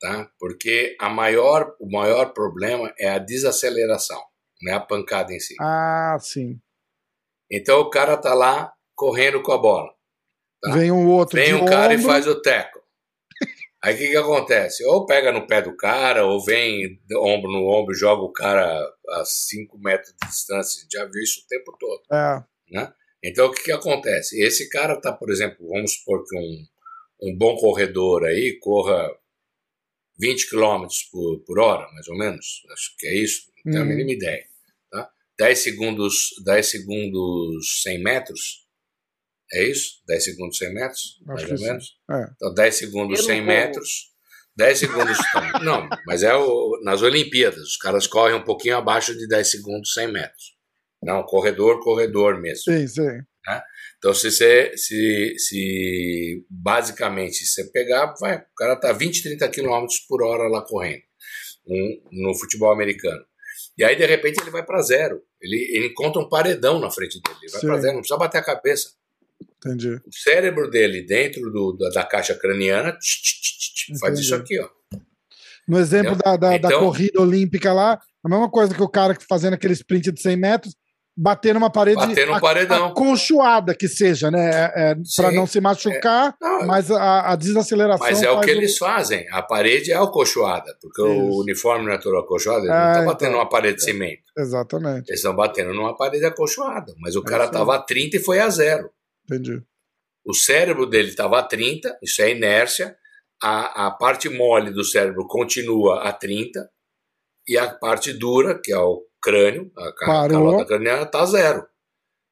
[0.00, 0.30] tá?
[0.38, 4.18] Porque a maior, o maior problema é a desaceleração
[4.64, 5.54] não é a pancada em si.
[5.60, 6.58] Ah, sim.
[7.50, 9.90] Então o cara tá lá correndo com a bola.
[10.62, 10.72] Tá?
[10.72, 11.38] Vem um outro.
[11.38, 12.00] Vem um cara ombro.
[12.00, 12.82] e faz o teco.
[13.82, 14.82] Aí o que, que acontece?
[14.86, 18.66] Ou pega no pé do cara, ou vem ombro no ombro, joga o cara
[19.10, 20.86] a 5 metros de distância.
[20.90, 22.02] Já viu isso o tempo todo.
[22.10, 22.42] É.
[22.70, 22.92] Né?
[23.22, 24.40] Então o que, que acontece?
[24.40, 26.66] Esse cara tá, por exemplo, vamos supor que um,
[27.24, 29.14] um bom corredor aí corra
[30.18, 32.62] 20 km por, por hora, mais ou menos.
[32.72, 33.90] Acho que é isso, não tenho uhum.
[33.90, 34.53] a mínima ideia.
[35.38, 36.14] 10 segundos,
[36.44, 38.64] 10 segundos 100 metros.
[39.52, 40.02] É isso?
[40.06, 41.00] 10 segundos 100 metros?
[41.28, 41.84] Acho mais ou menos?
[42.10, 42.26] É.
[42.34, 44.14] Então, 10 segundos 100 metros.
[44.56, 45.18] 10 segundos.
[45.62, 47.60] não, mas é o, nas Olimpíadas.
[47.60, 50.54] Os caras correm um pouquinho abaixo de 10 segundos 100 metros.
[51.02, 52.72] Não, corredor, corredor mesmo.
[52.72, 53.02] Sim, sim.
[53.46, 53.62] Né?
[53.98, 59.86] Então, se você, se, se basicamente você pegar, vai, o cara tá 20, 30 km
[60.08, 61.02] por hora lá correndo
[61.66, 63.24] um, no futebol americano.
[63.76, 65.20] E aí, de repente, ele vai para zero.
[65.40, 67.38] Ele, ele encontra um paredão na frente dele.
[67.42, 68.90] Ele vai para zero, não precisa bater a cabeça.
[69.58, 70.00] Entendi.
[70.06, 74.60] O cérebro dele, dentro do, da, da, caixa craniana, tch, tch, tch, faz isso aqui,
[74.60, 74.68] ó.
[75.66, 79.16] No exemplo da, da, então, da, corrida olímpica lá, a mesma coisa que o cara
[79.26, 80.76] fazendo aquele sprint de 100 metros,
[81.16, 82.86] bater numa parede bater no paredão.
[82.86, 84.50] acolchoada que seja, né?
[84.50, 88.06] É, é para não se machucar, é, não, mas a, a, desaceleração.
[88.06, 88.50] Mas é o que o...
[88.50, 89.26] eles fazem.
[89.30, 91.10] A parede é acolchoada, porque Isso.
[91.10, 93.84] o uniforme não é todo acolchoado, ele é, não está batendo então, numa parede de
[93.84, 94.22] cimento.
[94.36, 95.08] Exatamente.
[95.08, 98.48] Eles estão batendo numa parede acolchoada, mas o cara estava a 30 e foi a
[98.48, 98.90] zero.
[99.24, 99.62] Entendi.
[100.24, 102.96] O cérebro dele estava a 30, isso é inércia.
[103.42, 106.68] A, a parte mole do cérebro continua a 30
[107.46, 111.66] e a parte dura, que é o crânio, a calota craniana, está zero.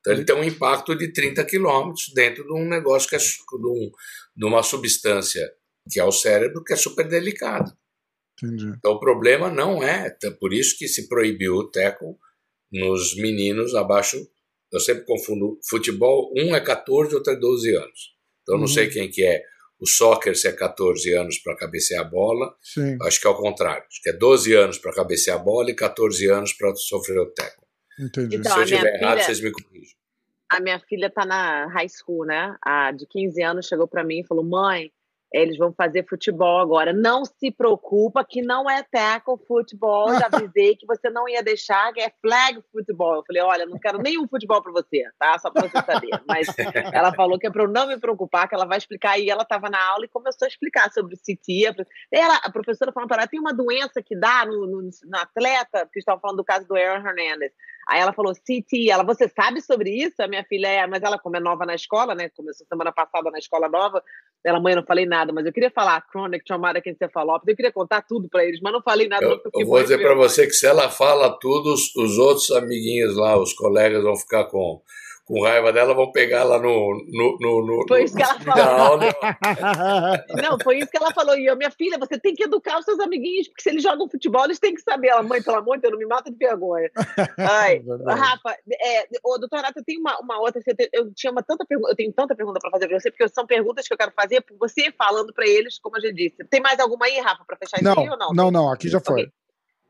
[0.01, 3.67] Então ele tem um impacto de 30 quilômetros dentro de um negócio que é de,
[3.67, 3.91] um,
[4.37, 5.51] de uma substância
[5.91, 7.73] que é o cérebro, que é super delicado.
[8.43, 8.67] Entendi.
[8.77, 12.19] Então o problema não é, por isso que se proibiu o teco
[12.71, 14.17] nos meninos abaixo,
[14.73, 18.15] eu sempre confundo futebol, um é 14, outro é 12 anos.
[18.43, 18.73] Então eu não uhum.
[18.73, 19.43] sei quem que é
[19.83, 22.97] o soccer se é 14 anos para cabecear a bola, Sim.
[23.03, 23.85] acho que é o contrário.
[23.91, 27.27] Acho que é 12 anos para cabecear a bola e 14 anos para sofrer o
[27.27, 27.67] teco.
[27.99, 28.37] Entendi.
[28.37, 29.97] Então, se eu estiver errado, vocês me corrigem.
[30.49, 32.57] A minha filha está na high school, né?
[32.63, 34.93] A de 15 anos chegou para mim e falou: mãe,
[35.33, 36.93] eles vão fazer futebol agora.
[36.93, 40.09] Não se preocupa que não é tackle futebol.
[40.19, 43.17] Já avisei que você não ia deixar, que é flag futebol.
[43.17, 45.39] Eu falei, olha, não quero nenhum futebol para você, tá?
[45.39, 46.11] Só para você saber.
[46.27, 46.49] Mas
[46.93, 49.19] ela falou que é para eu não me preocupar, que ela vai explicar.
[49.19, 51.85] E ela estava na aula e começou a explicar sobre o CT.
[52.11, 55.87] Ela, a professora falou para ela, tem uma doença que dá no, no, no atleta,
[55.87, 57.53] porque estavam falando do caso do Aaron Hernandez.
[57.89, 60.23] Aí ela falou, CT, ela, você sabe sobre isso?
[60.23, 62.29] A minha filha é, mas ela, como é nova na escola, né?
[62.37, 64.03] Começou semana passada na escola nova,
[64.45, 67.73] ela, mãe, eu não falei nada, mas eu queria falar chronic traumatic encephalopathy, eu queria
[67.73, 69.25] contar tudo para eles, mas não falei nada.
[69.25, 73.17] Eu, eu vou dizer para você que se ela fala tudo, os, os outros amiguinhos
[73.17, 74.81] lá, os colegas vão ficar com
[75.25, 77.07] com raiva dela, vão pegar lá no.
[77.13, 78.99] no, no, no foi isso que ela falou.
[80.43, 81.37] Não, foi isso que ela falou.
[81.37, 84.09] E eu, minha filha, você tem que educar os seus amiguinhos, porque se eles jogam
[84.09, 85.09] futebol, eles têm que saber.
[85.09, 86.91] Ela, mãe, pelo amor de Deus, não me mata de vergonha.
[87.39, 90.61] Ai, Rafa, é, ô, doutor Renato, eu tenho uma, uma outra.
[90.93, 93.47] Eu tinha uma tanta pergunta, eu tenho tanta pergunta para fazer para você, porque são
[93.47, 96.45] perguntas que eu quero fazer por você falando para eles, como a gente disse.
[96.51, 98.33] Tem mais alguma aí, Rafa, para fechar não, isso aí ou não?
[98.35, 99.23] Não, não, aqui já foi.
[99.23, 99.33] Okay.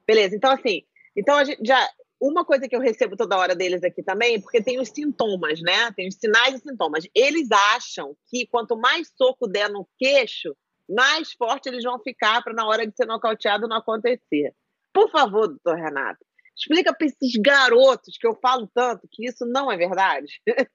[0.07, 0.83] Beleza, então assim,
[1.16, 1.89] então a gente já
[2.23, 5.91] uma coisa que eu recebo toda hora deles aqui também, porque tem os sintomas, né?
[5.97, 7.05] Tem os sinais e sintomas.
[7.12, 10.55] Eles acham que quanto mais soco der no queixo,
[10.89, 14.55] mais forte eles vão ficar para na hora de ser nocauteado não acontecer.
[14.95, 16.25] Por favor, doutor Renato,
[16.57, 20.41] explica para esses garotos que eu falo tanto que isso não é verdade.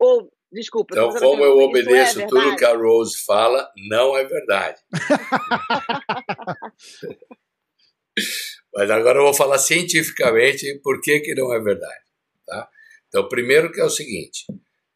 [0.00, 0.94] Ou, desculpa.
[0.94, 4.80] Então, como eu obedeço é tudo que a Rose fala, não é verdade.
[8.78, 12.04] Mas agora eu vou falar cientificamente por que, que não é verdade.
[12.46, 12.68] Tá?
[13.08, 14.44] Então, primeiro que é o seguinte,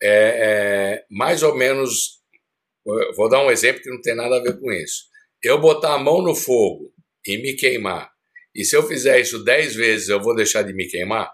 [0.01, 2.21] é, é, mais ou menos,
[3.17, 5.07] vou dar um exemplo que não tem nada a ver com isso.
[5.43, 6.95] Eu botar a mão no fogo
[7.27, 8.09] e me queimar,
[8.55, 11.29] e se eu fizer isso dez vezes, eu vou deixar de me queimar?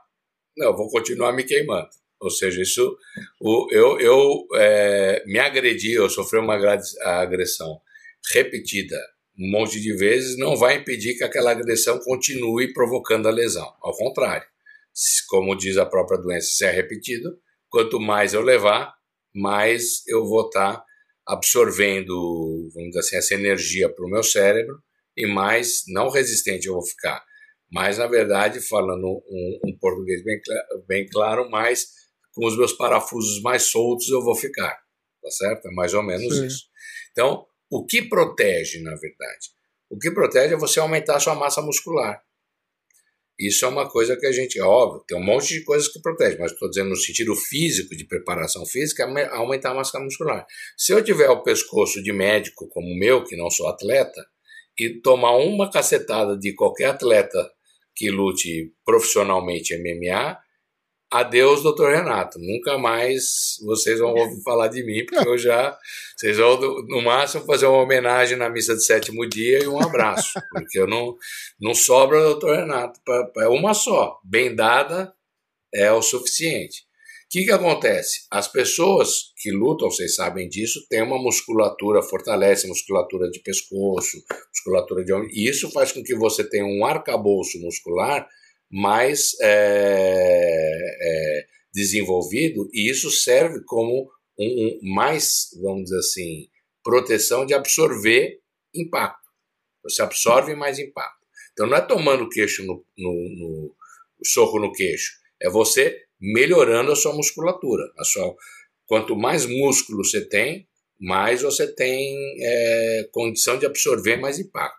[0.57, 1.91] Não, eu vou continuar me queimando.
[2.19, 2.97] Ou seja, isso,
[3.39, 6.57] o, eu, eu é, me agredi, eu sofri uma
[7.05, 7.79] agressão
[8.33, 8.97] repetida
[9.39, 13.73] um monte de vezes, não vai impedir que aquela agressão continue provocando a lesão.
[13.81, 14.47] Ao contrário,
[15.29, 18.93] como diz a própria doença, se é repetido, quanto mais eu levar,
[19.35, 20.83] mais eu vou estar
[21.27, 24.83] absorvendo, vamos dizer assim, essa energia para o meu cérebro
[25.17, 27.23] e mais não resistente eu vou ficar.
[27.71, 30.41] Mas, na verdade, falando um, um português bem,
[30.87, 31.87] bem claro, mais
[32.33, 34.75] com os meus parafusos mais soltos eu vou ficar.
[35.23, 35.69] Tá certo?
[35.69, 36.47] É mais ou menos Sim.
[36.47, 36.65] isso.
[37.13, 39.51] Então, o que protege, na verdade?
[39.91, 42.23] O que protege é você aumentar a sua massa muscular.
[43.39, 46.37] Isso é uma coisa que a gente, óbvio, tem um monte de coisas que protege,
[46.39, 50.45] mas estou dizendo no sentido físico, de preparação física, é aumentar a massa muscular.
[50.77, 54.27] Se eu tiver o pescoço de médico como o meu, que não sou atleta,
[54.77, 57.51] e tomar uma cacetada de qualquer atleta
[57.95, 60.39] que lute profissionalmente MMA,
[61.11, 62.39] Adeus, doutor Renato.
[62.39, 65.77] Nunca mais vocês vão ouvir falar de mim, porque eu já.
[66.15, 70.33] Vocês vão, no máximo, fazer uma homenagem na missa de sétimo dia e um abraço.
[70.53, 71.17] Porque eu não,
[71.59, 73.01] não sobra, doutor Renato.
[73.39, 74.19] É uma só.
[74.23, 75.15] Bem dada
[75.75, 76.83] é o suficiente.
[77.31, 78.27] que, que acontece?
[78.31, 84.17] As pessoas que lutam, vocês sabem disso, têm uma musculatura, fortalece musculatura de pescoço,
[84.55, 88.27] musculatura de ombro, e isso faz com que você tenha um arcabouço muscular
[88.71, 96.49] mais é, é, desenvolvido, e isso serve como um, um, mais, vamos dizer assim,
[96.83, 98.41] proteção de absorver
[98.75, 99.29] impacto.
[99.83, 101.19] Você absorve mais impacto.
[101.53, 103.77] Então não é tomando queixo no, no, no
[104.25, 107.85] soco no queixo, é você melhorando a sua musculatura.
[107.99, 108.35] A sua,
[108.87, 110.69] quanto mais músculo você tem,
[111.01, 114.78] mais você tem é, condição de absorver mais impacto.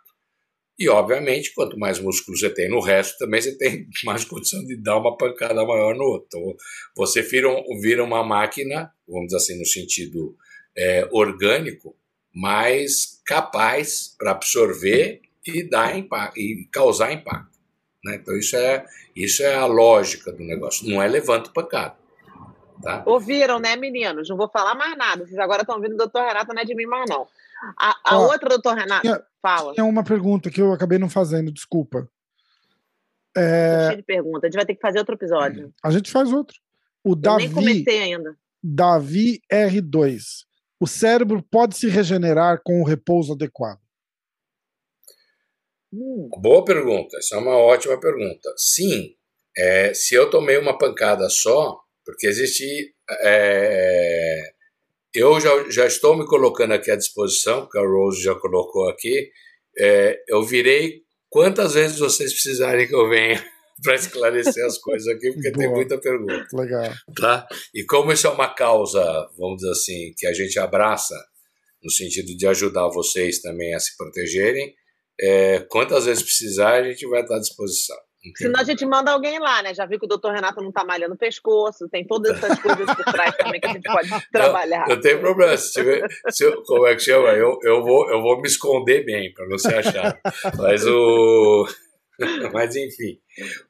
[0.80, 4.78] E, obviamente, quanto mais músculo você tem no resto, também você tem mais condição de
[4.78, 6.28] dar uma pancada maior no outro.
[6.28, 6.56] Então,
[6.96, 7.50] você vira,
[7.82, 10.38] vira uma máquina, vamos dizer assim, no sentido
[10.78, 11.96] é, orgânico,
[12.34, 17.60] mais capaz para absorver e, dar impacto, e causar impacto.
[18.06, 18.16] Né?
[18.22, 20.88] Então, isso é, isso é a lógica do negócio.
[20.88, 21.98] Não é levanta pancada.
[22.82, 23.04] Tá?
[23.06, 24.30] Ouviram, né, meninos?
[24.30, 25.26] Não vou falar mais nada.
[25.26, 27.28] Vocês agora estão ouvindo o doutor Renato, não é de mim mais, não.
[27.78, 29.74] A, a outra, doutor Renato, tinha, fala.
[29.74, 32.10] Tem uma pergunta que eu acabei não fazendo, desculpa.
[33.36, 33.88] É...
[33.88, 34.46] Cheio de pergunta.
[34.46, 35.74] A gente vai ter que fazer outro episódio.
[35.84, 36.58] A gente faz outro.
[37.04, 38.38] O eu Davi, nem comecei ainda.
[38.64, 40.22] Davi R2.
[40.80, 43.80] O cérebro pode se regenerar com o repouso adequado?
[45.92, 46.30] Hum.
[46.38, 48.54] Boa pergunta, essa é uma ótima pergunta.
[48.56, 49.16] Sim,
[49.58, 52.94] é, se eu tomei uma pancada só, porque existe.
[53.22, 54.54] É,
[55.20, 59.30] eu já, já estou me colocando aqui à disposição, porque a Rose já colocou aqui.
[59.78, 63.44] É, eu virei quantas vezes vocês precisarem que eu venha
[63.84, 65.66] para esclarecer as coisas aqui, porque Boa.
[65.66, 66.48] tem muita pergunta.
[66.54, 66.94] Legal.
[67.16, 67.48] Tá?
[67.74, 69.02] E como isso é uma causa,
[69.38, 71.16] vamos dizer assim, que a gente abraça,
[71.84, 74.74] no sentido de ajudar vocês também a se protegerem,
[75.20, 77.98] é, quantas vezes precisar, a gente vai estar à disposição.
[78.36, 79.74] Senão a gente manda alguém lá, né?
[79.74, 82.86] Já viu que o doutor Renato não está malhando o pescoço, tem todas essas coisas
[82.86, 84.88] por trás também que a gente pode trabalhar.
[84.88, 85.56] Não, não tem problema.
[85.56, 87.30] Se tiver, se eu, como é que chama?
[87.30, 90.20] Eu, eu, vou, eu vou me esconder bem para não se achar.
[90.58, 91.68] Mas o.
[92.54, 93.18] Mas enfim,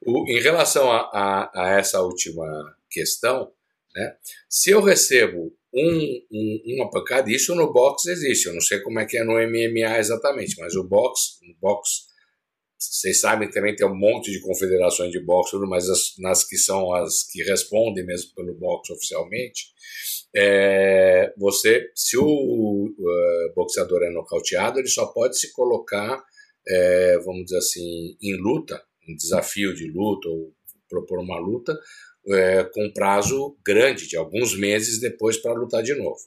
[0.04, 2.44] o, em relação a, a, a, essa última
[2.90, 3.52] questão,
[3.94, 4.16] né,
[4.48, 8.98] se eu recebo um, um, uma pancada, isso no boxe existe, eu não sei como
[8.98, 12.09] é que é no MMA exatamente, mas o boxe, no boxe
[12.80, 16.94] vocês sabem também tem um monte de confederações de boxe, mas as, nas que são
[16.94, 19.66] as que respondem mesmo pelo boxe oficialmente,
[20.34, 26.22] é, você, se o uh, boxeador é nocauteado, ele só pode se colocar,
[26.66, 30.54] é, vamos dizer assim, em luta, em desafio de luta ou
[30.88, 31.78] propor uma luta,
[32.28, 36.20] é, com prazo grande, de alguns meses depois para lutar de novo.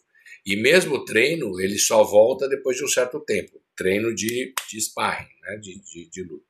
[0.45, 4.81] E mesmo o treino, ele só volta depois de um certo tempo treino de, de
[4.81, 6.45] sparring, né, de, de, de, luta.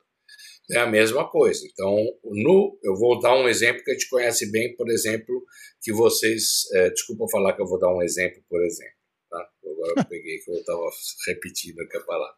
[0.72, 1.62] É a mesma coisa.
[1.72, 5.44] Então, no, eu vou dar um exemplo que a gente conhece bem, por exemplo,
[5.82, 6.64] que vocês.
[6.74, 8.94] É, desculpa falar que eu vou dar um exemplo, por exemplo.
[9.30, 9.50] Tá?
[9.66, 10.90] Agora eu peguei que eu estava
[11.28, 12.36] repetindo aqui a palavra.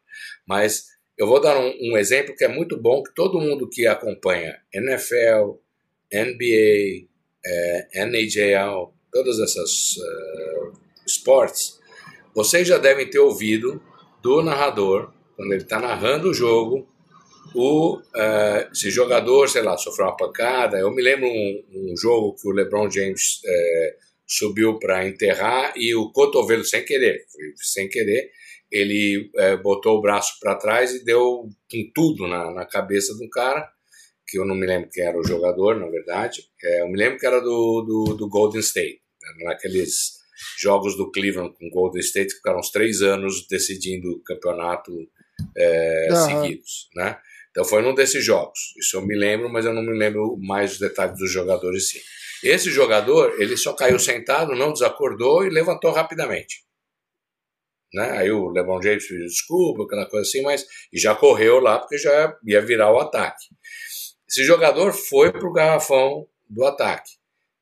[0.48, 0.86] Mas
[1.18, 4.60] eu vou dar um, um, exemplo que é muito bom, que todo mundo que acompanha
[4.74, 5.60] NFL,
[6.12, 7.08] NBA,
[7.46, 10.74] é, NHL, todas essas uh,
[11.08, 11.80] esportes,
[12.34, 13.82] vocês já devem ter ouvido
[14.26, 16.90] do narrador, quando ele está narrando o jogo,
[17.54, 20.80] o, uh, esse jogador, sei lá, sofreu uma pancada.
[20.80, 25.94] Eu me lembro um, um jogo que o LeBron James uh, subiu para enterrar e
[25.94, 27.24] o cotovelo, sem querer,
[27.58, 28.32] sem querer,
[28.72, 33.30] ele uh, botou o braço para trás e deu com tudo na, na cabeça do
[33.30, 33.70] cara,
[34.28, 36.42] que eu não me lembro quem era o jogador, na verdade.
[36.80, 40.25] eu me lembro que era do, do, do Golden State, né, naqueles
[40.58, 44.92] jogos do Cleveland com Golden State, ficaram uns três anos decidindo o campeonato
[45.58, 46.26] é, uhum.
[46.26, 47.18] seguidos, né?
[47.52, 48.60] Então foi num desses jogos.
[48.78, 52.00] Isso eu me lembro, mas eu não me lembro mais os detalhes dos jogadores sim.
[52.44, 56.66] Esse jogador, ele só caiu sentado, não desacordou e levantou rapidamente.
[57.94, 58.12] Né?
[58.12, 61.98] Aí o LeBron James pediu desculpa, aquela coisa assim, mas e já correu lá porque
[61.98, 63.46] já ia virar o ataque.
[64.30, 67.12] Esse jogador foi pro garrafão do ataque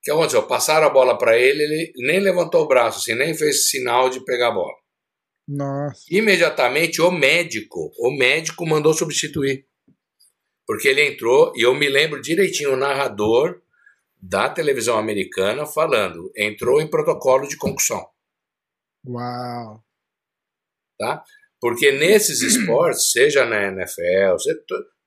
[0.03, 0.43] que aconteceu?
[0.43, 4.23] Passaram a bola para ele, ele nem levantou o braço, assim, nem fez sinal de
[4.25, 4.75] pegar a bola.
[5.47, 6.03] Nossa.
[6.09, 9.65] Imediatamente o médico, o médico mandou substituir.
[10.67, 13.61] Porque ele entrou, e eu me lembro direitinho o narrador
[14.21, 18.05] da televisão americana falando, entrou em protocolo de concussão.
[19.05, 19.83] Uau.
[20.97, 21.23] Tá?
[21.59, 24.59] Porque nesses esportes, seja na NFL, seja,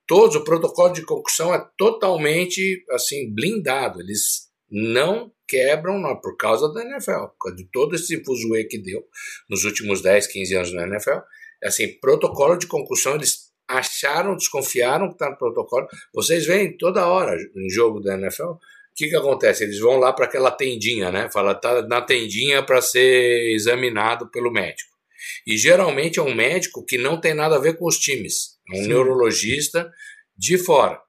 [0.07, 3.99] todos o protocolo de concussão é totalmente assim blindado.
[4.01, 8.77] Eles não quebram não, por causa da NFL, por causa de todo esse fuzuê que
[8.77, 9.03] deu
[9.49, 11.19] nos últimos 10, 15 anos na NFL.
[11.63, 15.87] Assim, protocolo de concussão, eles acharam, desconfiaram que está no protocolo.
[16.13, 18.53] Vocês veem toda hora em jogo da NFL,
[18.97, 19.63] que, que acontece?
[19.63, 21.29] Eles vão lá para aquela tendinha, né?
[21.31, 24.89] Fala, tá na tendinha para ser examinado pelo médico.
[25.45, 28.79] E geralmente é um médico que não tem nada a ver com os times, é
[28.79, 28.87] um Sim.
[28.87, 29.89] neurologista
[30.35, 30.99] de fora,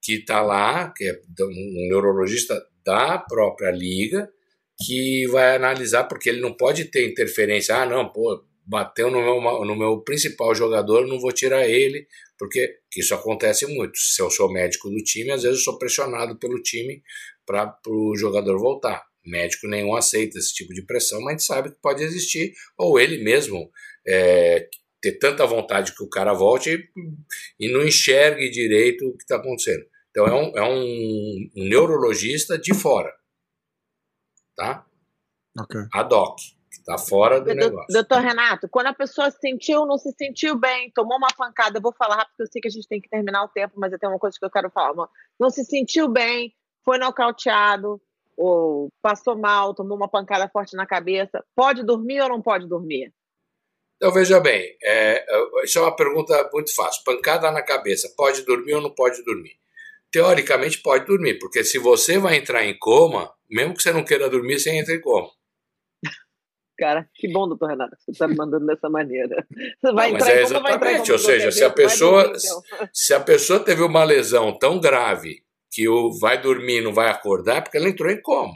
[0.00, 4.30] que está lá, que é um neurologista da própria liga,
[4.84, 7.76] que vai analisar, porque ele não pode ter interferência.
[7.76, 12.06] Ah, não, pô, bateu no meu, no meu principal jogador, não vou tirar ele,
[12.38, 13.98] porque isso acontece muito.
[13.98, 17.02] Se eu sou médico do time, às vezes eu sou pressionado pelo time
[17.44, 19.04] para o jogador voltar.
[19.26, 22.98] Médico nenhum aceita esse tipo de pressão, mas a gente sabe que pode existir, ou
[22.98, 23.70] ele mesmo
[24.06, 24.66] é,
[25.00, 29.36] ter tanta vontade que o cara volte e, e não enxergue direito o que está
[29.36, 29.84] acontecendo.
[30.10, 33.12] Então é um, é um, um neurologista de fora
[34.60, 34.84] tá?
[35.58, 35.80] Ok.
[35.92, 37.86] Ad hoc, que está fora do negócio.
[37.88, 41.82] Doutor Renato, quando a pessoa se sentiu, não se sentiu bem, tomou uma pancada, eu
[41.82, 43.92] vou falar rápido, porque eu sei que a gente tem que terminar o tempo, mas
[43.92, 45.08] eu tenho uma coisa que eu quero falar.
[45.38, 46.54] Não se sentiu bem,
[46.84, 48.00] foi nocauteado,
[48.36, 53.12] ou passou mal, tomou uma pancada forte na cabeça, pode dormir ou não pode dormir?
[53.96, 55.26] Então, veja bem, é,
[55.62, 57.02] isso é uma pergunta muito fácil.
[57.04, 59.59] Pancada na cabeça, pode dormir ou não pode dormir?
[60.12, 64.28] Teoricamente, pode dormir, porque se você vai entrar em coma, mesmo que você não queira
[64.28, 65.28] dormir, você entra em coma.
[66.78, 69.46] Cara, que bom, doutor Renato, você está me mandando dessa maneira.
[69.78, 71.12] Você vai não, entrar é em coma, vai entrar em coma.
[71.12, 72.88] Ou seja, se a, pessoa, dormir, então.
[72.92, 77.10] se a pessoa teve uma lesão tão grave que o vai dormir e não vai
[77.10, 78.54] acordar, é porque ela entrou em coma.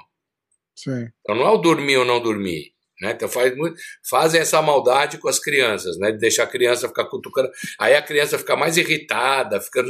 [0.74, 1.09] Sim.
[1.20, 2.72] Então não é o dormir ou não dormir.
[3.00, 3.12] Né?
[3.12, 3.78] Então faz muito,
[4.09, 6.12] fazem essa maldade com as crianças, né?
[6.12, 7.50] De deixar a criança ficar cutucando.
[7.78, 9.84] Aí a criança fica mais irritada, fica,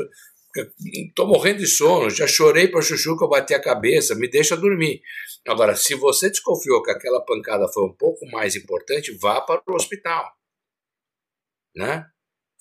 [0.56, 4.56] Estou morrendo de sono, já chorei para chuchu que eu bati a cabeça, me deixa
[4.56, 5.02] dormir.
[5.46, 9.74] Agora, se você desconfiou que aquela pancada foi um pouco mais importante, vá para o
[9.74, 10.24] hospital.
[11.74, 12.06] Né?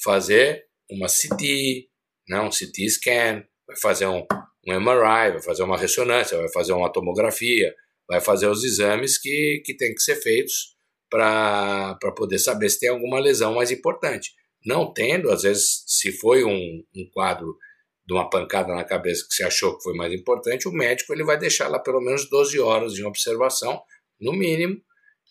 [0.04, 1.88] Fazer uma CT,
[2.28, 2.42] né?
[2.42, 4.26] um CT scan, vai fazer um,
[4.68, 7.76] um MRI, vai fazer uma ressonância, vai fazer uma tomografia,
[8.08, 10.74] vai fazer os exames que, que tem que ser feitos
[11.10, 14.32] para poder saber se tem alguma lesão mais importante.
[14.66, 17.56] Não tendo, às vezes, se foi um, um quadro
[18.06, 21.24] de uma pancada na cabeça que você achou que foi mais importante, o médico ele
[21.24, 23.82] vai deixar lá pelo menos 12 horas de observação,
[24.20, 24.82] no mínimo,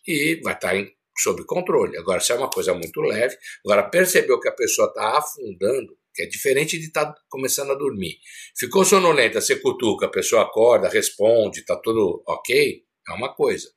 [0.07, 1.97] e vai estar em, sob controle.
[1.99, 6.23] Agora, se é uma coisa muito leve, agora percebeu que a pessoa está afundando, que
[6.23, 8.17] é diferente de estar tá começando a dormir.
[8.57, 13.69] Ficou sonolenta, você cutuca, a pessoa acorda, responde, está tudo ok, é uma coisa.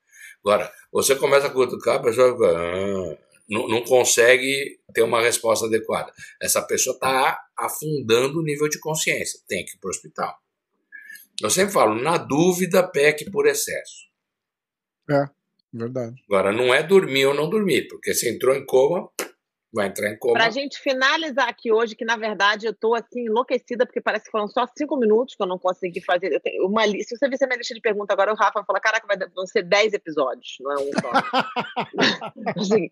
[0.43, 3.17] Agora, você começa a cutucar, a pessoa fica, ah,
[3.49, 6.11] não, não consegue ter uma resposta adequada.
[6.41, 10.35] Essa pessoa está afundando o nível de consciência, tem que ir para o hospital.
[11.41, 14.05] Eu sempre falo, na dúvida, peque por excesso.
[15.09, 15.29] É,
[15.73, 16.15] verdade.
[16.29, 19.09] Agora, não é dormir ou não dormir, porque se entrou em coma,
[19.75, 20.33] vai entrar em coma.
[20.35, 24.25] Para a gente finalizar aqui hoje, que na verdade eu estou assim enlouquecida, porque parece
[24.25, 26.31] que foram só cinco minutos que eu não consegui fazer.
[26.31, 27.15] Eu tenho uma lista.
[27.15, 29.17] Se você ver a minha lista de perguntas agora, o Rafa vai falar: caraca, vai,
[29.35, 31.11] vão ser dez episódios, não é um só.
[32.57, 32.89] assim,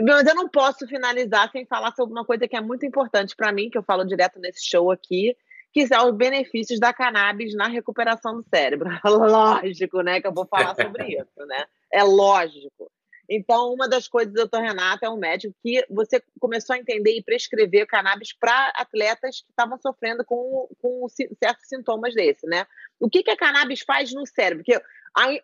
[0.00, 3.50] mas eu não posso finalizar sem falar sobre uma coisa que é muito importante para
[3.50, 5.36] mim, que eu falo direto nesse show aqui,
[5.72, 8.88] que são os benefícios da cannabis na recuperação do cérebro.
[9.04, 11.64] Lógico, né, que eu vou falar sobre isso, né?
[11.92, 12.91] É lógico.
[13.34, 17.16] Então, uma das coisas do doutor Renato é um médico que você começou a entender
[17.16, 22.66] e prescrever cannabis para atletas que estavam sofrendo com, com certos sintomas desse, né?
[23.00, 24.62] O que, que a cannabis faz no cérebro?
[24.62, 24.78] Porque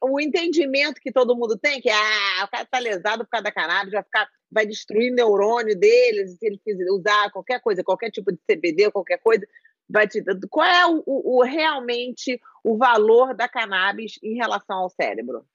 [0.03, 3.53] o entendimento que todo mundo tem que ah, o cara está lesado por causa da
[3.53, 8.11] cannabis, vai, ficar, vai destruir o neurônio deles, se ele fizer, usar qualquer coisa, qualquer
[8.11, 9.47] tipo de CBD, qualquer coisa,
[9.89, 10.23] vai te.
[10.51, 15.47] Qual é o, o realmente o valor da cannabis em relação ao cérebro?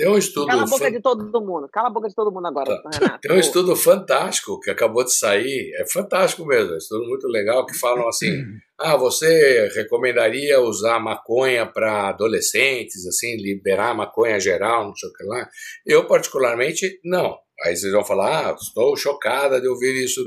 [0.00, 0.46] Tem um estudo.
[0.46, 0.92] Cala a boca fan...
[0.92, 1.68] de todo mundo.
[1.70, 2.90] Cala a boca de todo mundo agora, tá.
[2.90, 3.20] Renato.
[3.20, 5.74] Tem um estudo fantástico que acabou de sair.
[5.74, 6.70] É fantástico mesmo.
[6.70, 8.42] É um estudo muito legal que falam assim:
[8.80, 15.24] ah, você recomendaria usar maconha para adolescentes, assim, liberar maconha geral, não sei o que
[15.24, 15.46] lá?
[15.84, 17.36] Eu, particularmente, não.
[17.62, 20.24] Aí vocês vão falar, ah, estou chocada de ouvir isso.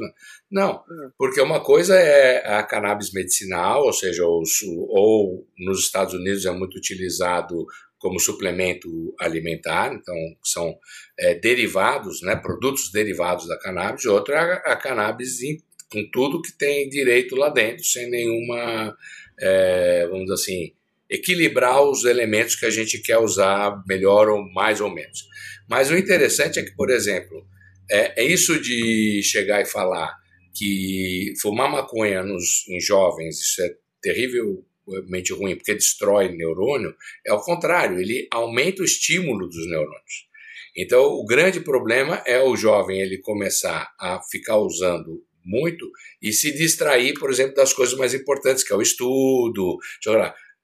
[0.51, 1.09] Não, hum.
[1.17, 6.51] porque uma coisa é a cannabis medicinal, ou seja, os, ou nos Estados Unidos é
[6.51, 7.65] muito utilizado
[8.03, 10.13] como suplemento alimentar, então
[10.43, 10.77] são
[11.17, 15.57] é, derivados, né, produtos derivados da cannabis, e outro é a, a cannabis em,
[15.89, 18.93] com tudo que tem direito lá dentro, sem nenhuma,
[19.39, 20.73] é, vamos dizer assim,
[21.09, 25.25] equilibrar os elementos que a gente quer usar melhor ou mais ou menos.
[25.69, 27.47] Mas o interessante é que, por exemplo,
[27.89, 30.13] é, é isso de chegar e falar
[30.53, 33.69] que fumar maconha nos, em jovens, isso é
[34.01, 34.65] terrível
[35.07, 36.95] mente ruim, porque destrói neurônio,
[37.25, 40.27] é ao contrário, ele aumenta o estímulo dos neurônios.
[40.75, 45.89] Então, o grande problema é o jovem ele começar a ficar usando muito
[46.21, 49.77] e se distrair, por exemplo, das coisas mais importantes, que é o estudo.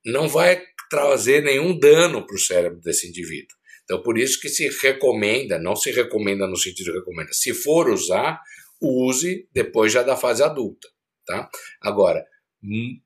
[0.06, 3.56] não vai trazer nenhum dano para o cérebro desse indivíduo.
[3.84, 7.90] Então, por isso que se recomenda, não se recomenda no sentido de recomenda, se for
[7.90, 8.40] usar,
[8.82, 10.88] use depois já da fase adulta.
[11.26, 11.50] Tá?
[11.82, 12.26] Agora,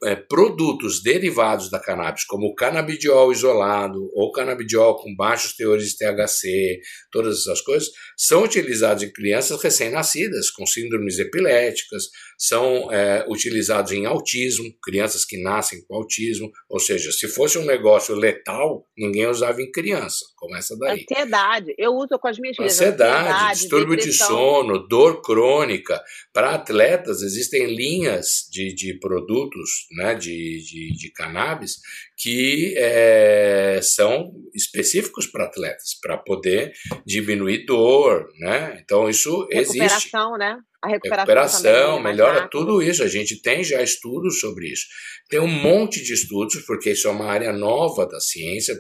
[0.04, 5.98] é, produtos derivados da cannabis, como o canabidiol isolado ou canabidiol com baixos teores de
[5.98, 6.80] THC,
[7.12, 12.06] todas essas coisas, são utilizados em crianças recém-nascidas com síndromes epiléticas,
[12.38, 17.66] são é, utilizados em autismo, crianças que nascem com autismo, ou seja, se fosse um
[17.66, 20.26] negócio letal, ninguém usava em criança.
[20.36, 21.02] Começa daí.
[21.02, 22.74] Ansiedade, eu uso com as minhas filhas.
[22.74, 24.28] Ansiedade, ansiedade distúrbio depressão.
[24.28, 26.02] de sono, dor crônica.
[26.34, 31.78] Para atletas, existem linhas de, de produtos né, de, de, de cannabis
[32.18, 36.74] que é, são específicos para atletas, para poder
[37.06, 38.80] diminuir dor, né?
[38.82, 39.80] Então isso existe.
[39.80, 40.58] Recuperação, né?
[40.84, 43.04] A recuperação, recuperação também, melhora tudo isso.
[43.04, 44.86] A gente tem já estudos sobre isso.
[45.30, 48.76] Tem um monte de estudos, porque isso é uma área nova da ciência,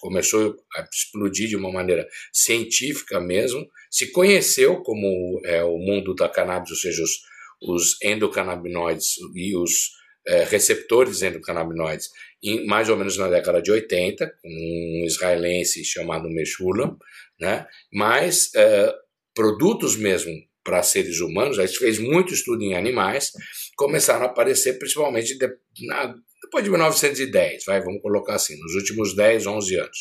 [0.00, 6.28] começou a explodir de uma maneira científica mesmo, se conheceu como é, o mundo da
[6.28, 7.20] cannabis, ou seja, os,
[7.60, 9.90] os endocannabinoides e os
[10.26, 12.08] é, receptores endocannabinoides
[12.42, 16.96] em, mais ou menos na década de 80, com um israelense chamado Meshulam,
[17.38, 17.66] né?
[17.92, 18.94] mas é,
[19.34, 20.32] produtos mesmo
[20.64, 23.30] para seres humanos, a gente fez muito estudo em animais,
[23.76, 25.48] começaram a aparecer principalmente de,
[25.86, 29.98] na, depois de 1910, vai, vamos colocar assim, nos últimos 10, 11 anos.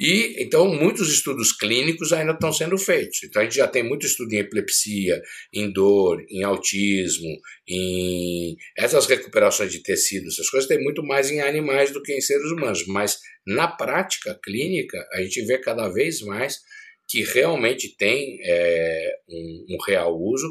[0.00, 3.22] E então muitos estudos clínicos ainda estão sendo feitos.
[3.22, 5.20] Então a gente já tem muito estudo em epilepsia,
[5.52, 7.28] em dor, em autismo,
[7.68, 12.20] em essas recuperações de tecidos, essas coisas tem muito mais em animais do que em
[12.22, 12.86] seres humanos.
[12.86, 16.60] Mas na prática clínica a gente vê cada vez mais
[17.10, 20.48] que realmente tem é, um, um real uso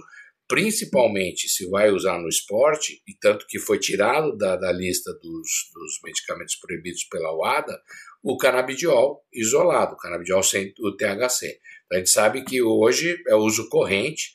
[0.49, 5.69] principalmente se vai usar no esporte, e tanto que foi tirado da, da lista dos,
[5.71, 7.79] dos medicamentos proibidos pela UADA,
[8.23, 11.59] o canabidiol isolado, o canabidiol sem o THC.
[11.85, 14.33] Então, a gente sabe que hoje é uso corrente,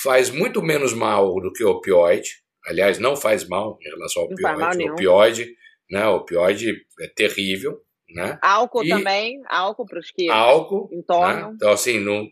[0.00, 2.30] faz muito menos mal do que o opioide,
[2.64, 4.88] aliás, não faz mal em relação ao opioide.
[4.88, 5.56] O opioide,
[5.90, 8.38] né, o opioide é terrível, né?
[8.42, 10.88] Álcool e também, álcool para os que álcool,
[11.48, 11.52] Né?
[11.56, 12.26] Então, assim, não,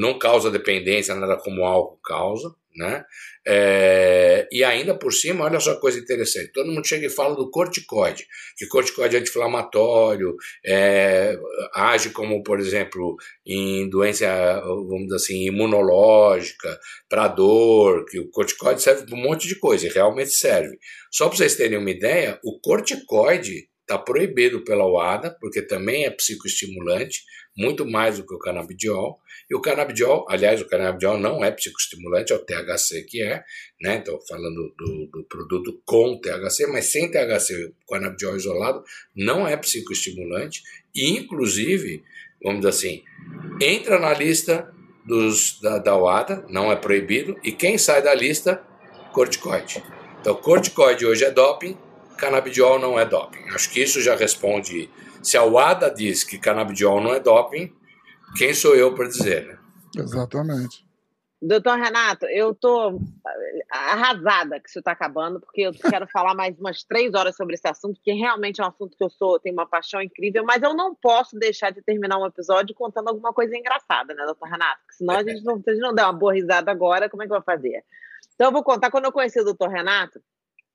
[0.00, 2.54] não causa dependência, nada como álcool causa.
[2.74, 3.04] Né?
[3.46, 7.50] É, e ainda por cima, olha só coisa interessante: todo mundo chega e fala do
[7.50, 8.26] corticoide,
[8.56, 10.34] que corticoide é anti-inflamatório,
[10.64, 11.38] é,
[11.74, 14.26] age como, por exemplo, em doença,
[14.62, 16.78] vamos dizer assim, imunológica,
[17.10, 20.78] para dor, que o corticoide serve para um monte de coisa, e realmente serve.
[21.10, 26.10] Só para vocês terem uma ideia, o corticoide está proibido pela UADA, porque também é
[26.10, 27.22] psicoestimulante,
[27.56, 29.20] muito mais do que o canabidiol.
[29.50, 33.44] E o canabidiol, aliás, o canabidiol não é psicoestimulante, é o THC que é,
[33.80, 33.98] né?
[33.98, 38.82] Estou falando do, do, produto com THC, mas sem THC, o canabidiol isolado
[39.14, 40.62] não é psicoestimulante.
[40.94, 42.02] E, inclusive,
[42.42, 43.04] vamos dizer assim,
[43.60, 44.72] entra na lista
[45.06, 48.62] dos, da, da UADA, não é proibido, e quem sai da lista,
[49.12, 49.82] corticoide.
[50.20, 51.76] Então, corticoide hoje é doping,
[52.16, 53.48] canabidiol não é doping.
[53.54, 54.90] Acho que isso já responde.
[55.22, 57.72] Se a UADA diz que canabidiol não é doping,
[58.36, 59.58] quem sou eu para dizer, né?
[59.96, 60.84] Exatamente.
[61.44, 63.00] Doutor Renato, eu estou
[63.68, 67.66] arrasada que isso está acabando, porque eu quero falar mais umas três horas sobre esse
[67.66, 70.72] assunto, que realmente é um assunto que eu sou, tenho uma paixão incrível, mas eu
[70.72, 74.78] não posso deixar de terminar um episódio contando alguma coisa engraçada, né, doutor Renato?
[74.82, 77.24] Porque senão a gente não, se a gente não der uma boa risada agora, como
[77.24, 77.82] é que vai fazer?
[78.36, 80.22] Então eu vou contar, quando eu conheci o doutor Renato,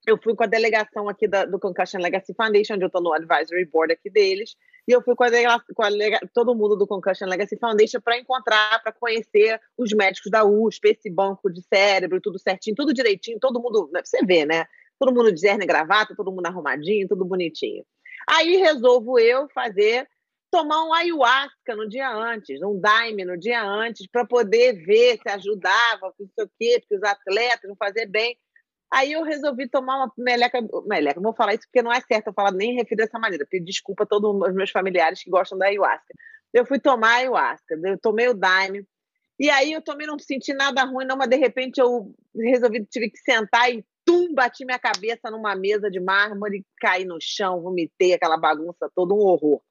[0.08, 3.14] eu fui com a delegação aqui da, do Concussion Legacy Foundation, onde eu estou no
[3.14, 4.56] advisory board aqui deles,
[4.88, 5.30] e eu fui com, a,
[5.76, 5.90] com a,
[6.34, 11.10] todo mundo do Concussion Legacy Foundation para encontrar, para conhecer os médicos da USP, esse
[11.10, 14.66] banco de cérebro, tudo certinho, tudo direitinho, todo mundo, né, você vê, né?
[14.98, 17.84] Todo mundo de terno e gravata, todo mundo arrumadinho, tudo bonitinho.
[18.30, 20.08] Aí resolvo eu fazer,
[20.50, 25.30] tomar um ayahuasca no dia antes, um daime no dia antes, para poder ver se
[25.30, 28.38] ajudava, não sei o quê, porque os atletas vão fazer bem.
[28.91, 30.59] Aí eu resolvi tomar uma meleca.
[30.85, 33.45] Meleca, vou falar isso porque não é certo eu falar nem refiro dessa maneira.
[33.49, 36.14] Pedir desculpa a todos os meus familiares que gostam da ayahuasca.
[36.53, 38.85] Eu fui tomar ayahuasca, eu tomei o daime.
[39.39, 43.11] E aí eu também não senti nada ruim, não, mas de repente eu resolvi, tive
[43.11, 48.14] que sentar e tum, bati minha cabeça numa mesa de mármore, caí no chão, vomitei
[48.14, 49.61] aquela bagunça toda, um horror.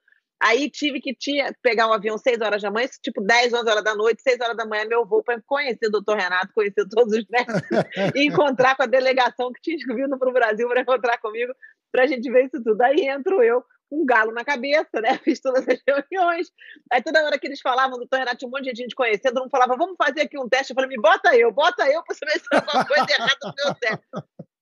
[0.42, 3.84] Aí tive que tinha, pegar um avião 6 horas da manhã, tipo 10, 11 horas
[3.84, 7.16] da noite, 6 horas da manhã, meu voo para conhecer o doutor Renato, conhecer todos
[7.16, 7.62] os médicos
[8.14, 11.52] e encontrar com a delegação que tinha vindo para o Brasil para encontrar comigo,
[11.90, 12.80] para a gente ver isso tudo.
[12.82, 15.18] Aí entro eu, com um galo na cabeça, né?
[15.24, 16.48] Fiz todas as reuniões.
[16.92, 19.50] Aí toda hora que eles falavam, doutor Renato, tinha um monte de gente conhecendo, mundo
[19.50, 20.72] falava, vamos fazer aqui um teste.
[20.72, 23.74] Eu falei, me bota eu, bota eu para saber se alguma coisa errada no meu
[23.74, 24.06] teste.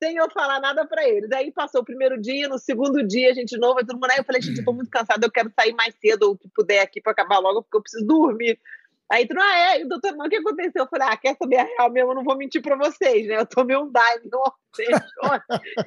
[0.05, 1.33] Sem eu falar nada para eles.
[1.33, 4.19] Aí passou o primeiro dia, no segundo dia, a gente de novo, todo mundo aí
[4.19, 6.81] eu falei, gente, eu tô muito cansada, eu quero sair mais cedo, ou que puder
[6.81, 8.61] aqui para acabar logo, porque eu preciso dormir.
[9.11, 10.83] Aí tu, ah, é, doutor, não, o que aconteceu?
[10.83, 12.11] Eu falei, ah, quer saber a real mesmo?
[12.11, 13.39] Eu não vou mentir para vocês, né?
[13.39, 14.89] Eu tomei um dive ontem,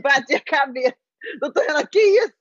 [0.02, 0.96] bati a cabeça.
[1.40, 2.34] Doutor Renan, que isso?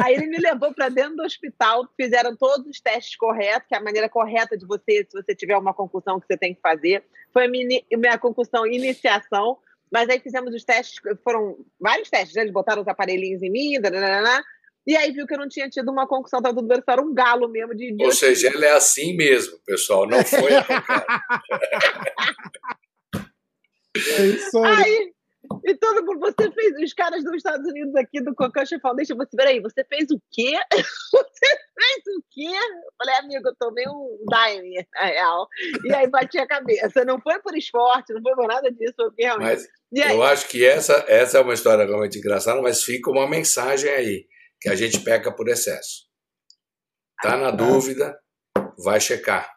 [0.00, 3.78] Aí ele me levou para dentro do hospital, fizeram todos os testes corretos, que é
[3.78, 7.02] a maneira correta de você, se você tiver uma concussão que você tem que fazer.
[7.32, 9.58] Foi a minha, minha concussão iniciação,
[9.96, 12.42] mas aí fizemos os testes, foram vários testes, né?
[12.42, 14.44] eles botaram os aparelhinhos em mim, dananana,
[14.86, 17.14] e aí viu que eu não tinha tido uma concussão, estava tudo bem, era um
[17.14, 17.96] galo mesmo de.
[18.04, 20.66] Ou seja, ela é assim mesmo, pessoal, não foi a
[23.96, 24.84] É isso aí.
[24.84, 25.14] aí
[25.64, 29.36] e todo mundo, você fez, os caras dos Estados Unidos aqui do Concussion Foundation, você,
[29.36, 30.52] peraí, você fez o quê?
[31.12, 32.46] Você fez o quê?
[32.46, 35.46] Eu falei, amigo, eu tomei um Daime, na real.
[35.84, 37.04] E aí bati a cabeça.
[37.04, 39.62] Não foi por esporte, não foi por nada disso, foi realmente.
[39.92, 43.90] Mas eu acho que essa, essa é uma história realmente engraçada, mas fica uma mensagem
[43.90, 44.26] aí,
[44.60, 46.06] que a gente peca por excesso.
[47.22, 48.18] Tá na dúvida,
[48.82, 49.55] vai checar.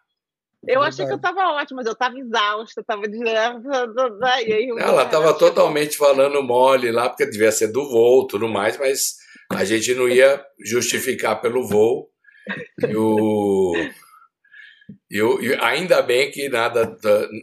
[0.67, 3.17] Eu achei que eu estava ótima, mas eu estava exausta, estava de.
[3.27, 9.15] Ela estava totalmente falando mole lá, porque devia ser do voo tudo mais, mas
[9.53, 12.09] a gente não ia justificar pelo voo.
[12.87, 13.73] E o.
[15.09, 16.97] E, o, e ainda bem que nada,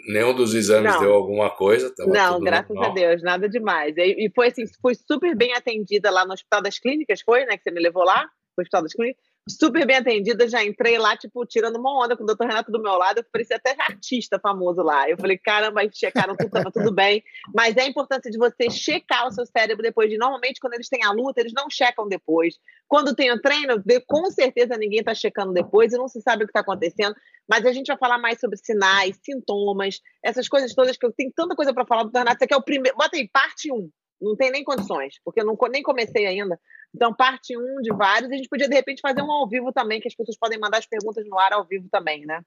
[0.08, 1.00] nenhum dos exames não.
[1.00, 1.92] deu alguma coisa.
[2.06, 2.90] não, graças normal.
[2.90, 3.96] a Deus, nada demais.
[3.96, 7.56] E, e foi assim, fui super bem atendida lá no Hospital das Clínicas, foi, né?
[7.56, 8.22] Que você me levou lá,
[8.56, 12.24] no Hospital das Clínicas super bem atendida, já entrei lá, tipo, tirando uma onda com
[12.24, 15.08] o doutor Renato do meu lado, eu parecia até artista famoso lá.
[15.08, 17.22] Eu falei, caramba, aí checaram tudo, tava tudo bem.
[17.54, 20.88] Mas é a importância de você checar o seu cérebro depois de, normalmente, quando eles
[20.88, 22.56] têm a luta, eles não checam depois.
[22.88, 26.46] Quando tem o treino, com certeza ninguém tá checando depois e não se sabe o
[26.46, 27.14] que tá acontecendo.
[27.48, 31.32] Mas a gente vai falar mais sobre sinais, sintomas, essas coisas todas que eu tenho
[31.34, 32.36] tanta coisa para falar do doutor Renato.
[32.36, 32.96] Isso aqui é o primeiro.
[32.96, 33.88] Bota aí, parte 1.
[34.20, 36.58] Não tem nem condições, porque eu não, nem comecei ainda.
[36.94, 38.30] Então, parte um de vários.
[38.30, 40.78] A gente podia, de repente, fazer um ao vivo também, que as pessoas podem mandar
[40.78, 42.40] as perguntas no ar ao vivo também, né?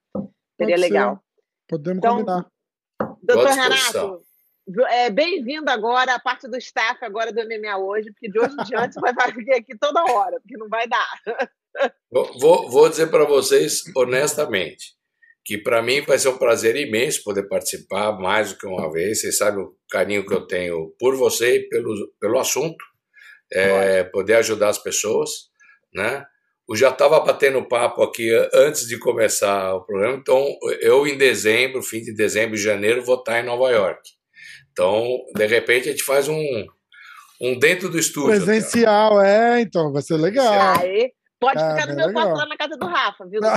[0.56, 1.14] Seria Pode legal.
[1.14, 1.22] Ser.
[1.68, 2.46] Podemos então, combinar.
[3.22, 4.22] Doutor Renato,
[4.88, 8.64] é, bem-vindo agora à parte do staff agora do MMA hoje, porque de hoje em
[8.64, 11.08] diante você vai vir aqui toda hora, porque não vai dar.
[12.10, 14.99] Vou, vou dizer para vocês honestamente
[15.50, 19.20] que para mim vai ser um prazer imenso poder participar mais do que uma vez.
[19.20, 22.76] Vocês sabem o carinho que eu tenho por você e pelo, pelo assunto
[23.52, 25.28] é, poder ajudar as pessoas,
[25.92, 26.24] né?
[26.68, 31.82] Eu já estava batendo papo aqui antes de começar o programa, então eu em dezembro,
[31.82, 34.08] fim de dezembro e janeiro, vou estar em Nova York.
[34.70, 35.04] Então,
[35.34, 36.64] de repente, a gente faz um,
[37.40, 38.36] um dentro do estúdio.
[38.36, 40.78] Presencial, é, então, vai ser legal.
[40.78, 41.10] Aí,
[41.40, 43.56] pode é, ficar no meu quarto lá na casa do Rafa, viu, Tá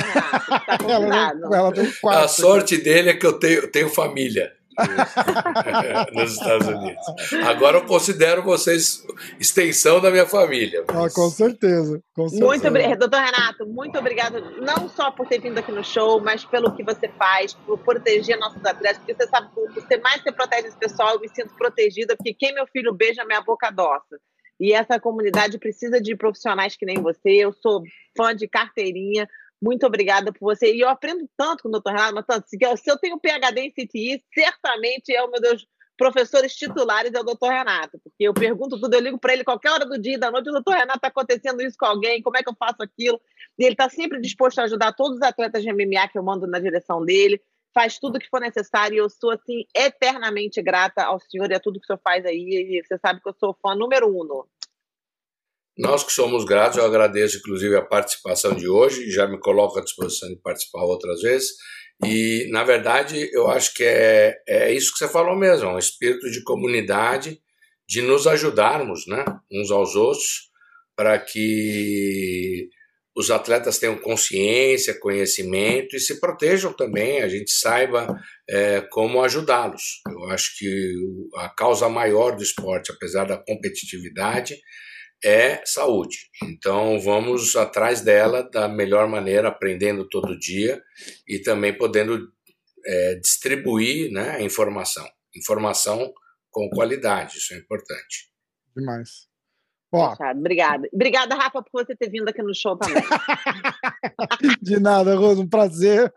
[0.88, 2.24] ela, ela tem um quarto.
[2.24, 4.54] A sorte dele é que eu tenho, tenho família.
[6.14, 7.06] nos Estados Unidos.
[7.46, 9.06] Agora eu considero vocês
[9.40, 10.84] extensão da minha família.
[10.88, 11.12] Mas...
[11.12, 12.02] Ah, com certeza.
[12.16, 12.46] Com certeza.
[12.46, 16.44] Muito obrigado, doutor Renato, muito obrigado, não só por ter vindo aqui no show, mas
[16.44, 20.70] pelo que você faz, por proteger nossos atletas, porque você sabe, você mais você protege
[20.70, 24.18] esse pessoal, eu me sinto protegida, porque quem meu filho beija, minha boca doça.
[24.64, 27.32] E essa comunidade precisa de profissionais que nem você.
[27.32, 27.84] Eu sou
[28.16, 29.28] fã de carteirinha,
[29.62, 30.74] muito obrigada por você.
[30.74, 33.72] E eu aprendo tanto com o doutor Renato, mas tanto, se eu tenho PHD em
[33.72, 35.68] CTI, certamente é o meu Deus,
[35.98, 39.70] professores titulares é o doutor Renato, porque eu pergunto tudo, eu ligo para ele qualquer
[39.70, 42.42] hora do dia, da noite, o doutor Renato está acontecendo isso com alguém, como é
[42.42, 43.20] que eu faço aquilo?
[43.60, 46.48] E ele está sempre disposto a ajudar todos os atletas de MMA que eu mando
[46.48, 47.42] na direção dele,
[47.74, 51.56] faz tudo o que for necessário e eu sou, assim, eternamente grata ao senhor e
[51.56, 54.08] a tudo que o senhor faz aí, e você sabe que eu sou fã número
[54.08, 54.44] um.
[55.78, 59.84] Nós que somos gratos, eu agradeço inclusive a participação de hoje, já me coloco à
[59.84, 61.50] disposição de participar outras vezes.
[62.06, 65.80] E, na verdade, eu acho que é, é isso que você falou mesmo, é um
[65.80, 67.40] espírito de comunidade,
[67.88, 70.52] de nos ajudarmos né, uns aos outros,
[70.96, 72.70] para que
[73.16, 78.20] os atletas tenham consciência, conhecimento e se protejam também, a gente saiba
[78.50, 80.02] é, como ajudá-los.
[80.08, 80.94] Eu acho que
[81.38, 84.58] a causa maior do esporte, apesar da competitividade,
[85.24, 86.30] é saúde.
[86.44, 90.82] Então vamos atrás dela da melhor maneira, aprendendo todo dia
[91.28, 92.32] e também podendo
[92.86, 95.08] é, distribuir né, a informação.
[95.36, 96.14] Informação
[96.52, 98.30] com qualidade, isso é importante.
[98.76, 99.28] Demais.
[99.92, 100.16] Ó.
[100.32, 100.90] Obrigada.
[100.92, 103.04] Obrigada, Rafa, por você ter vindo aqui no show também.
[104.62, 106.12] de nada, Rosa, um prazer.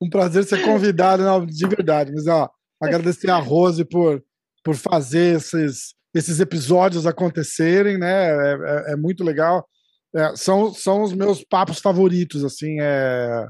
[0.00, 2.12] Um prazer ser convidado, não, de verdade.
[2.12, 2.50] Mas ó,
[2.82, 4.22] agradecer a Rose por,
[4.62, 8.28] por fazer esses, esses episódios acontecerem, né?
[8.28, 9.68] É, é, é muito legal.
[10.14, 12.80] É, são, são os meus papos favoritos, assim.
[12.80, 13.46] É,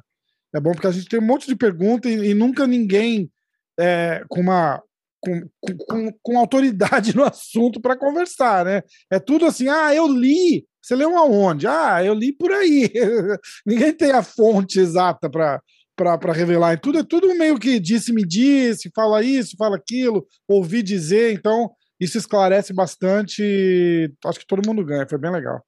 [0.55, 3.31] é bom porque a gente tem um monte de perguntas e, e nunca ninguém
[3.79, 4.83] é, com uma
[5.21, 5.43] com,
[5.89, 8.83] com, com autoridade no assunto para conversar, né?
[9.11, 10.65] É tudo assim, ah, eu li.
[10.83, 11.67] Você leu aonde?
[11.67, 12.91] Ah, eu li por aí.
[13.67, 16.75] Ninguém tem a fonte exata para revelar.
[16.75, 21.33] E tudo é tudo meio que disse-me disse, fala isso, fala aquilo, ouvi dizer.
[21.33, 24.13] Então, isso esclarece bastante.
[24.25, 25.09] Acho que todo mundo ganha.
[25.09, 25.65] Foi bem legal.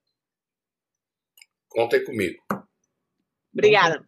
[1.68, 2.38] Contem comigo.
[3.52, 4.02] Obrigada.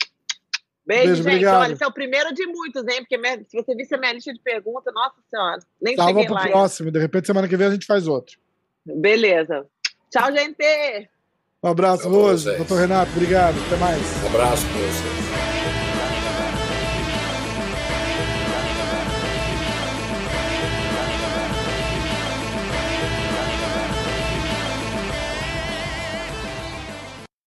[0.87, 1.33] Beijo, Beijo gente.
[1.35, 1.61] Obrigado.
[1.63, 3.05] Olha, esse é o primeiro de muitos, hein?
[3.07, 6.35] Porque se você visse a minha lista de perguntas, nossa senhora, nem Tava cheguei pro
[6.35, 6.49] lá.
[6.49, 6.89] próximo.
[6.89, 6.99] Ainda.
[6.99, 8.39] De repente, semana que vem a gente faz outro.
[8.85, 9.67] Beleza.
[10.11, 11.09] Tchau, gente.
[11.63, 12.57] Um abraço, Rose.
[12.57, 13.57] Doutor Renato, obrigado.
[13.67, 14.03] Até mais.
[14.25, 15.20] Um abraço, você.